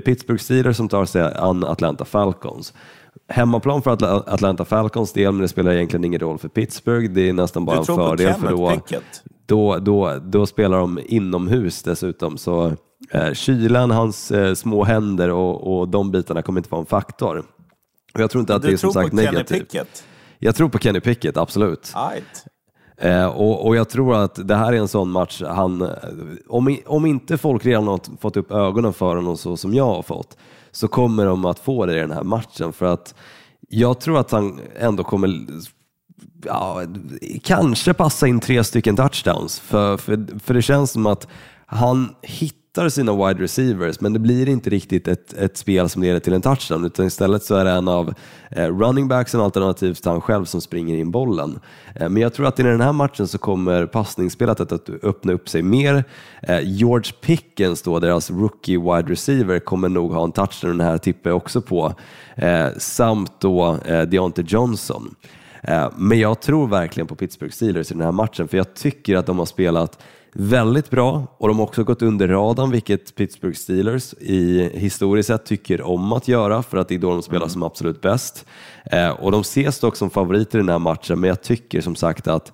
[0.05, 2.73] Pittsburgh Steelers som tar sig an Atlanta Falcons.
[3.31, 7.11] Hemmaplan för Atla- Atlanta Falcons del, men det spelar egentligen ingen roll för Pittsburgh.
[7.13, 8.81] Det är nästan bara Du en tror fördel för då,
[9.45, 12.37] då, då, då spelar de inomhus dessutom.
[12.37, 12.73] Så
[13.11, 17.43] eh, kylan, hans eh, små händer och, och de bitarna kommer inte vara en faktor.
[18.13, 19.59] Och jag tror inte att det Du är som tror sagt på Kenny negativt.
[19.71, 20.03] Pickett?
[20.39, 21.93] Jag tror på Kenny Pickett, absolut.
[22.11, 22.45] Right.
[22.97, 25.87] Eh, och, och jag tror att det här är en sån match, han, eh,
[26.49, 30.01] om, om inte folk redan har fått upp ögonen för honom så som jag har
[30.03, 30.37] fått,
[30.71, 32.73] så kommer de att få det i den här matchen.
[32.73, 33.15] För att
[33.69, 35.47] jag tror att han ändå kommer
[36.45, 36.81] ja,
[37.43, 39.59] kanske passa in tre stycken touchdowns.
[39.59, 41.27] För, för, för det känns som att
[41.65, 46.19] han hittar sina wide receivers, men det blir inte riktigt ett, ett spel som leder
[46.19, 48.13] till en touchdown, utan istället så är det en av
[48.49, 51.59] eh, running backsen alternativt han själv som springer in bollen.
[51.95, 55.33] Eh, men jag tror att i den här matchen så kommer passningsspelet att, att öppna
[55.33, 56.03] upp sig mer.
[56.41, 60.97] Eh, George Pickens, då, deras rookie wide receiver, kommer nog ha en touchdown, den här
[60.97, 61.93] tippar jag också på,
[62.35, 65.15] eh, samt då eh, Deontay Johnson.
[65.63, 69.15] Eh, Men jag tror verkligen på Pittsburgh Steelers i den här matchen, för jag tycker
[69.15, 69.99] att de har spelat
[70.33, 75.45] väldigt bra och de har också gått under radarn, vilket Pittsburgh Steelers i historiskt sett
[75.45, 78.45] tycker om att göra, för att det är då de spelar som absolut bäst.
[78.91, 81.95] Eh, Och de ses dock som favoriter i den här matchen, men jag tycker som
[81.95, 82.51] sagt att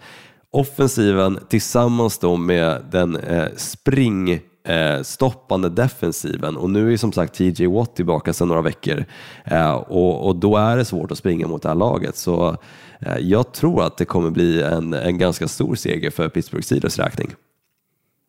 [0.52, 7.34] offensiven tillsammans då med den eh, spring eh, stoppande defensiven och nu är som sagt
[7.34, 9.06] TJ Watt tillbaka sedan några veckor
[9.46, 12.58] eh, och, och då är det svårt att springa mot det här laget så
[13.00, 17.00] eh, jag tror att det kommer bli en, en ganska stor seger för Pittsburgh Steelers
[17.00, 17.32] räkning.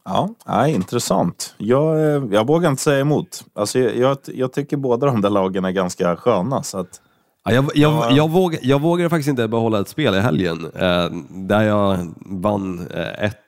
[0.09, 1.55] Ja, ja intressant.
[1.59, 3.45] Jag, eh, jag vågar inte säga emot.
[3.55, 6.63] Alltså, jag, jag, tycker båda de där lagen är ganska sköna.
[6.63, 7.01] Så att,
[7.45, 8.11] Ja, jag, jag, Ja.
[8.11, 12.89] jag, våg, jag vågade faktiskt inte behålla ett spel i helgen eh, där jag vann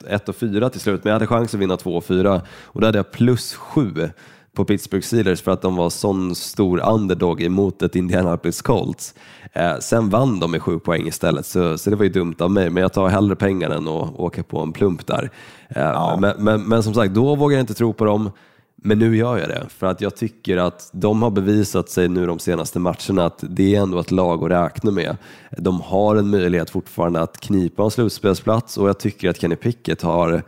[0.09, 2.81] 1 och 4 till slut, men jag hade chans att vinna 2 och 4 och
[2.81, 4.11] då hade jag plus 7
[4.55, 9.15] på Pittsburgh Steelers för att de var sån stor underdog emot ett Indianapolis Colts.
[9.53, 12.51] Eh, sen vann de med 7 poäng istället, så, så det var ju dumt av
[12.51, 15.31] mig, men jag tar hellre pengar än att åka på en plump där.
[15.69, 18.31] Eh, men, men, men som sagt, då vågade jag inte tro på dem.
[18.83, 22.27] Men nu gör jag det, för att jag tycker att de har bevisat sig nu
[22.27, 25.17] de senaste matcherna att det är ändå ett lag att räkna med.
[25.59, 30.03] De har en möjlighet fortfarande att knipa en slutspelsplats och jag tycker att Kenny Pickett
[30.03, 30.43] har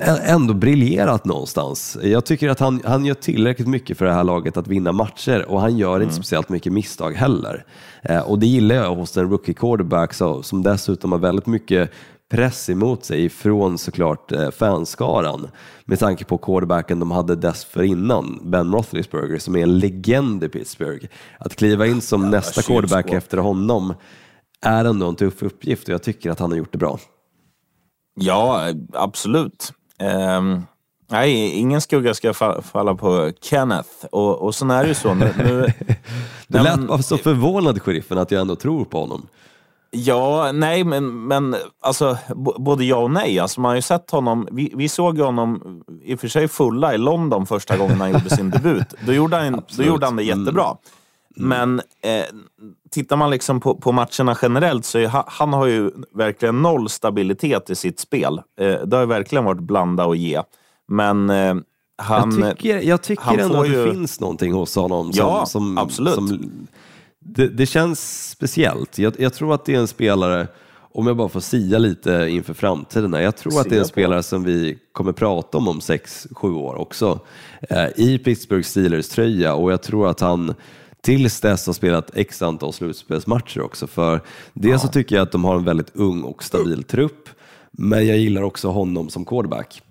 [0.00, 1.98] ändå briljerat någonstans.
[2.02, 5.44] Jag tycker att han, han gör tillräckligt mycket för det här laget att vinna matcher
[5.48, 7.64] och han gör inte speciellt mycket misstag heller.
[8.02, 11.90] Eh, och det gillar jag hos en rookie quarterback så, som dessutom har väldigt mycket
[12.30, 15.48] press emot sig från såklart eh, fanskaran
[15.84, 21.06] med tanke på quarterbacken de hade dessförinnan, Ben Roethlisberger som är en legend i Pittsburgh.
[21.38, 23.94] Att kliva in som nästa quarterback efter honom
[24.60, 26.98] är ändå en tuff uppgift och jag tycker att han har gjort det bra.
[28.20, 29.72] Ja, absolut.
[29.98, 30.62] Ehm,
[31.10, 33.88] nej, ingen skugga ska fa- falla på Kenneth.
[34.12, 35.14] Och, och sen är det ju så.
[35.14, 35.66] Nu, nu,
[36.48, 39.26] Du lät bara så förvånad, sheriffen, att jag ändå tror på honom.
[39.90, 42.18] Ja, nej, men, men alltså,
[42.58, 43.38] både ja och nej.
[43.38, 46.94] Alltså, man har ju sett honom, vi, vi såg honom i och för sig fulla
[46.94, 48.94] i London första gången han gjorde sin debut.
[49.06, 50.76] Då gjorde han, då gjorde han det jättebra.
[51.36, 52.24] Men eh,
[52.90, 57.70] tittar man liksom på, på matcherna generellt så är, han, har ju verkligen noll stabilitet
[57.70, 58.40] i sitt spel.
[58.60, 60.42] Eh, det har verkligen varit blanda och ge.
[60.88, 61.54] Men eh,
[62.02, 62.38] han...
[62.38, 65.12] jag tycker, jag tycker ändå att det ju- finns någonting hos honom.
[65.12, 66.14] Som, Ja, som, absolut.
[66.14, 66.50] Som,
[67.20, 68.98] det, det känns speciellt.
[68.98, 70.46] Jag, jag tror att det är en spelare,
[70.94, 73.84] om jag bara får sia lite inför framtiden, här, jag tror att det är en
[73.84, 73.88] Sia på.
[73.88, 77.20] spelare som vi kommer prata om om sex, sju år också.
[77.70, 80.54] Eh, I Pittsburgh Steelers tröja och jag tror att han
[81.02, 83.86] tills dess har spelat x antal slutspelsmatcher också.
[83.86, 84.20] För
[84.52, 87.28] dels så tycker jag att de har en väldigt ung och stabil trupp,
[87.70, 89.82] men jag gillar också honom som quarterback.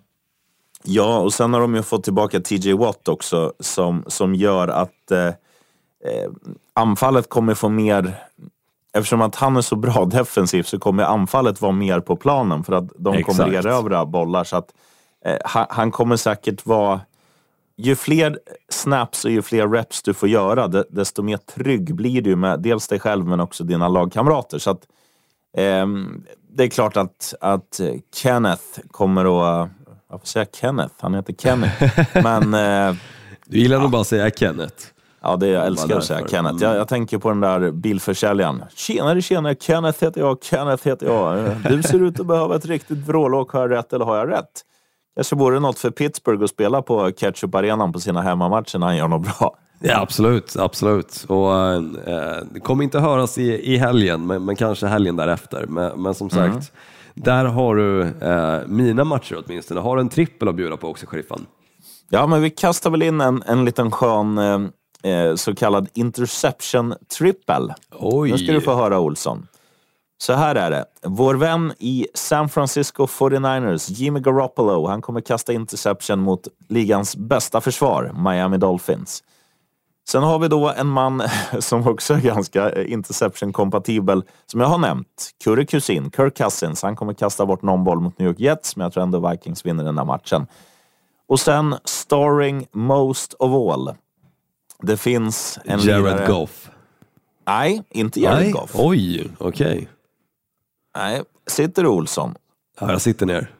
[0.83, 5.11] Ja, och sen har de ju fått tillbaka TJ Watt också som, som gör att
[5.11, 6.31] eh, eh,
[6.73, 8.23] anfallet kommer få mer...
[8.93, 12.73] Eftersom att han är så bra defensivt så kommer anfallet vara mer på planen för
[12.73, 13.65] att de kommer Exakt.
[13.65, 14.43] erövra bollar.
[14.43, 14.73] Så att,
[15.25, 17.01] eh, han kommer säkert vara...
[17.77, 22.21] Ju fler snaps och ju fler reps du får göra, de- desto mer trygg blir
[22.21, 24.59] du med dels dig själv men också dina lagkamrater.
[24.59, 24.81] Så att,
[25.57, 27.79] ehm, det är klart att, att
[28.15, 29.25] Kenneth kommer
[29.61, 29.69] att...
[30.09, 31.83] Jag får säga Kenneth, han heter Kenneth.
[32.23, 32.95] Men eh,
[33.45, 34.75] Du gillar nog bara att säga Kenneth.
[35.21, 36.27] ja, det jag älskar att säga.
[36.27, 36.63] Kenneth.
[36.63, 38.63] Jag, jag tänker på den där bilförsäljaren.
[38.75, 41.39] Tjenare, tjenare, Kenneth heter jag, Kenneth heter jag.
[41.47, 43.51] Eh, Du ser ut att behöva ett riktigt vrålåk.
[43.51, 44.61] Har jag rätt eller har jag rätt?
[45.17, 49.07] Kanske vore något för Pittsburgh att spela på Ketchup-arenan på sina hemmamatcher när han gör
[49.07, 49.55] något bra.
[49.79, 51.25] Ja, absolut, absolut.
[51.27, 51.81] Och, eh,
[52.53, 55.65] det kommer inte höras i, i helgen, men, men kanske helgen därefter.
[55.67, 56.53] Men, men som Mm.
[56.53, 56.71] sagt,
[57.13, 59.79] där har du eh, mina matcher åtminstone.
[59.79, 61.45] Har du en trippel att bjuda på också, sheriffen?
[62.09, 66.93] Ja, men vi kastar väl in en, en liten skön eh, eh, så kallad interception
[67.17, 67.75] triple.
[67.91, 68.31] Oj!
[68.31, 69.47] Nu ska du få höra Olsson.
[70.17, 70.85] Så här är det.
[71.03, 77.61] Vår vän i San Francisco 49ers, Jimmy Garoppolo, han kommer kasta interception mot ligans bästa
[77.61, 79.23] försvar, Miami Dolphins.
[80.09, 81.23] Sen har vi då en man
[81.59, 85.29] som också är ganska eh, interception-kompatibel, som jag har nämnt.
[85.43, 86.81] Curry Kusin, Kirk Cousins.
[86.83, 89.65] Han kommer kasta bort någon boll mot New York Jets, men jag tror ändå Vikings
[89.65, 90.47] vinner den här matchen.
[91.27, 93.93] Och sen starring most of all.
[94.81, 96.69] Det finns en Jared lirare- Goff.
[97.47, 98.51] Nej, inte Jared Nej.
[98.51, 98.71] Goff.
[98.73, 99.87] Oj, okej.
[100.97, 102.35] Nej, sitter du Olsson?
[102.79, 103.51] Ja, jag sitter ner.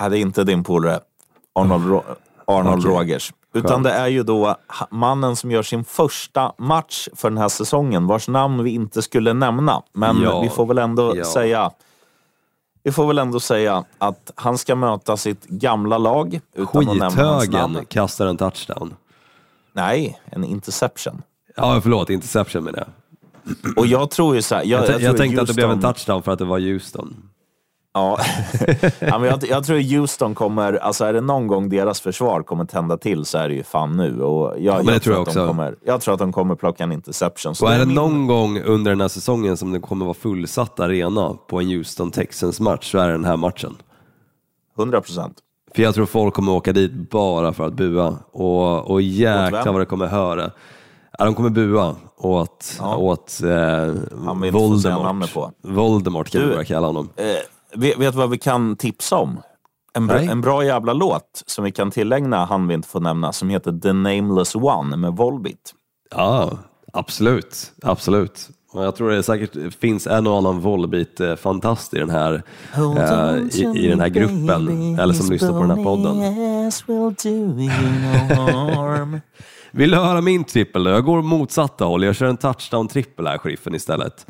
[0.00, 1.00] Nej, det är inte din polare
[1.54, 2.02] Arnold, Ro-
[2.44, 2.90] Arnold Okej.
[2.98, 3.32] Rogers.
[3.54, 3.84] Utan Skönt.
[3.84, 4.56] det är ju då
[4.90, 9.32] mannen som gör sin första match för den här säsongen, vars namn vi inte skulle
[9.32, 9.82] nämna.
[9.92, 10.40] Men Ja.
[10.40, 11.24] vi får väl ändå Ja.
[11.24, 11.70] säga
[12.82, 16.86] vi får väl ändå säga att han ska möta sitt gamla lag utan.
[16.86, 18.94] Skithögen kastar en touchdown.
[19.72, 21.22] Nej, en interception.
[21.56, 22.88] Ja, förlåt, interception menar jag.
[23.76, 25.78] Och jag tror ju så här, jag, Jag, jag, jag, tänkte att det blev en
[25.78, 27.16] Houston- touchdown för att det var Houston.
[27.94, 28.18] Ja,
[28.98, 32.64] ja men jag, jag tror Houston kommer, alltså är det någon gång deras försvar kommer
[32.64, 34.22] tända till så är det ju fan nu.
[34.22, 35.46] Och jag, det jag, tror jag att de.
[35.48, 37.54] Kommer, jag tror att de kommer plocka en interception.
[37.54, 40.14] Så Och är det min- någon gång under den här säsongen som det kommer vara
[40.14, 43.76] fullsatt arena på en Houston Texans match så är det den här matchen.
[44.78, 45.34] 100 procent.
[45.74, 49.80] För jag tror folk kommer åka dit bara för att bua och, och jäklar vad
[49.80, 50.50] det kommer höra.
[51.18, 52.96] Ja, de kommer bua åt, Ja.
[52.96, 53.94] åt eh,
[54.52, 55.34] Voldemort.
[55.34, 55.52] på.
[55.62, 57.08] Voldemort kan vi Du- börja kalla honom.
[57.16, 57.24] Eh,
[57.80, 59.40] vet, du vad vi kan tipsa om?
[59.94, 63.32] En, bra- en bra jävla låt som vi kan tillägna han vi inte får nämna
[63.32, 65.74] som heter The Nameless One med Volbeat.
[66.10, 66.50] Ja,
[66.92, 67.72] absolut.
[67.82, 68.48] absolut.
[68.72, 72.42] Och jag tror det säkert finns en och annan Volbeat-fantast i den här,
[72.74, 76.16] eh, i, i den här gruppen, eller som lyssnar på den här podden.
[79.70, 80.90] Vill du höra min trippel då?
[80.90, 82.04] Jag går motsatta håll.
[82.04, 84.26] Jag kör en touchdown-trippel här, sheriffen, istället.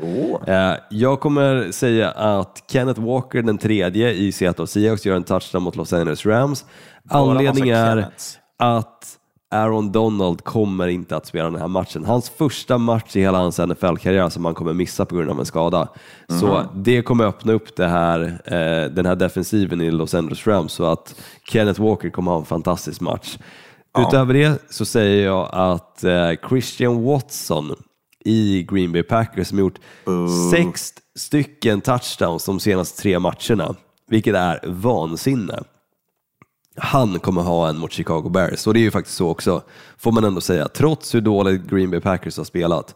[0.47, 5.63] Eh, Jag kommer säga att Kenneth Walker, den tredje i Seattle Seahawks, gör en touchdown
[5.63, 6.65] mot Los Angeles Rams.
[7.11, 8.11] Anledning massa är
[8.59, 9.15] att
[9.51, 12.05] Aaron Donald kommer inte att spela den här matchen.
[12.05, 15.47] Hans första match i hela hans NFL-karriär som han kommer missa på grund av en
[15.47, 15.89] skada.
[16.41, 20.85] Så det kommer öppna upp här, eh, den här defensiven i Los Angeles Rams så
[20.85, 21.15] att
[21.45, 23.39] Kenneth Walker kommer ha en fantastisk match.
[23.99, 27.75] Utöver det så säger jag att eh, Christian Watson
[28.25, 29.79] i Green Bay Packers som gjort
[30.53, 33.75] sex stycken touchdowns de senaste tre matcherna,
[34.09, 35.63] vilket är vansinne
[36.79, 38.67] han kommer ha en mot Chicago Bears.
[38.67, 39.63] Och det är ju faktiskt så också,
[39.99, 40.69] får man ändå säga.
[40.69, 42.95] Trots hur dåligt Green Bay Packers har spelat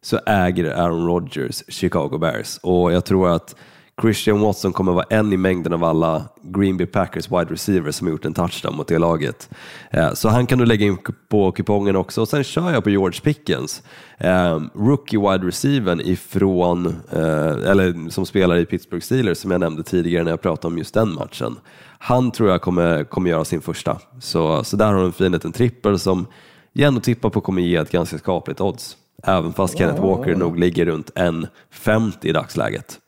[0.00, 2.58] så äger Aaron Rodgers Chicago Bears.
[2.62, 3.56] Och jag tror att
[4.02, 8.06] Christian Watson kommer vara en i mängden av alla Green Bay Packers wide receivers som
[8.06, 9.50] har gjort en touchdown mot det laget.
[9.90, 12.20] Eh, Så han kan du lägga in på kupongen också.
[12.20, 13.82] Och sen kör jag på George Pickens,
[14.18, 19.82] eh, rookie wide receivern ifrån, eh, eller som spelar i Pittsburgh Steelers som jag nämnde
[19.82, 21.56] tidigare när jag pratade om just den matchen.
[21.98, 23.98] Han tror jag kommer, kommer göra sin första.
[24.20, 26.26] Så, så där har du en fin liten trippel som
[26.72, 28.96] jag ändå tippar på kommer ge ett ganska skapligt odds.
[29.22, 32.98] Även fast Kenneth Walker nog ligger runt 1,50 i dagsläget.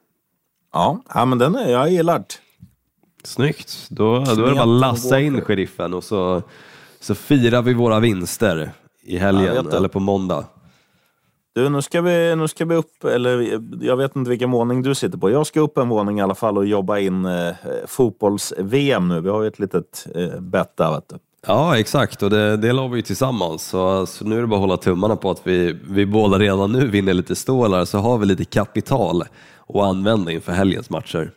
[0.76, 2.34] Ja, ja men den är jag gillar det.
[3.24, 6.42] Snyggt, då, då är det bara att lassa in sheriffen och så,
[7.00, 8.70] så firar vi våra vinster
[9.02, 10.44] i helgen eller på måndag.
[11.54, 14.94] Du, nu ska, vi, nu ska vi upp, eller jag vet inte vilken våning du
[14.94, 15.30] sitter på.
[15.30, 17.54] Jag ska upp en våning i alla fall och jobba in eh,
[17.86, 19.20] fotbolls-VM nu.
[19.20, 21.16] Vi har ju ett litet eh, bett där, vet du.
[21.46, 23.62] Ja, exakt och det, det la vi ju tillsammans.
[23.62, 26.72] Så, så nu är det bara att hålla tummarna på att vi, vi båda redan
[26.72, 29.24] nu vinner lite stålar så har vi lite kapital
[29.68, 31.30] att använda inför helgens matcher.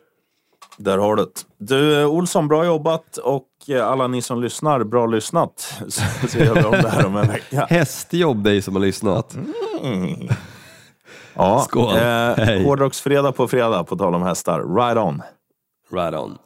[0.77, 1.31] Där har du det.
[1.57, 5.81] Du, eh, Olsson, bra jobbat och eh, alla ni som lyssnar, bra lyssnat.
[5.87, 7.65] Så, så gör vi om det här om en vecka.
[7.69, 9.37] Hästjobb dig som har lyssnat.
[11.33, 11.95] Ja, Skål.
[11.95, 12.01] Eh,
[12.37, 12.63] Hej.
[12.63, 14.75] Hårdrocksfredag på fredag, på tal om hästar.
[14.75, 15.21] Right on.
[15.91, 16.37] Right on.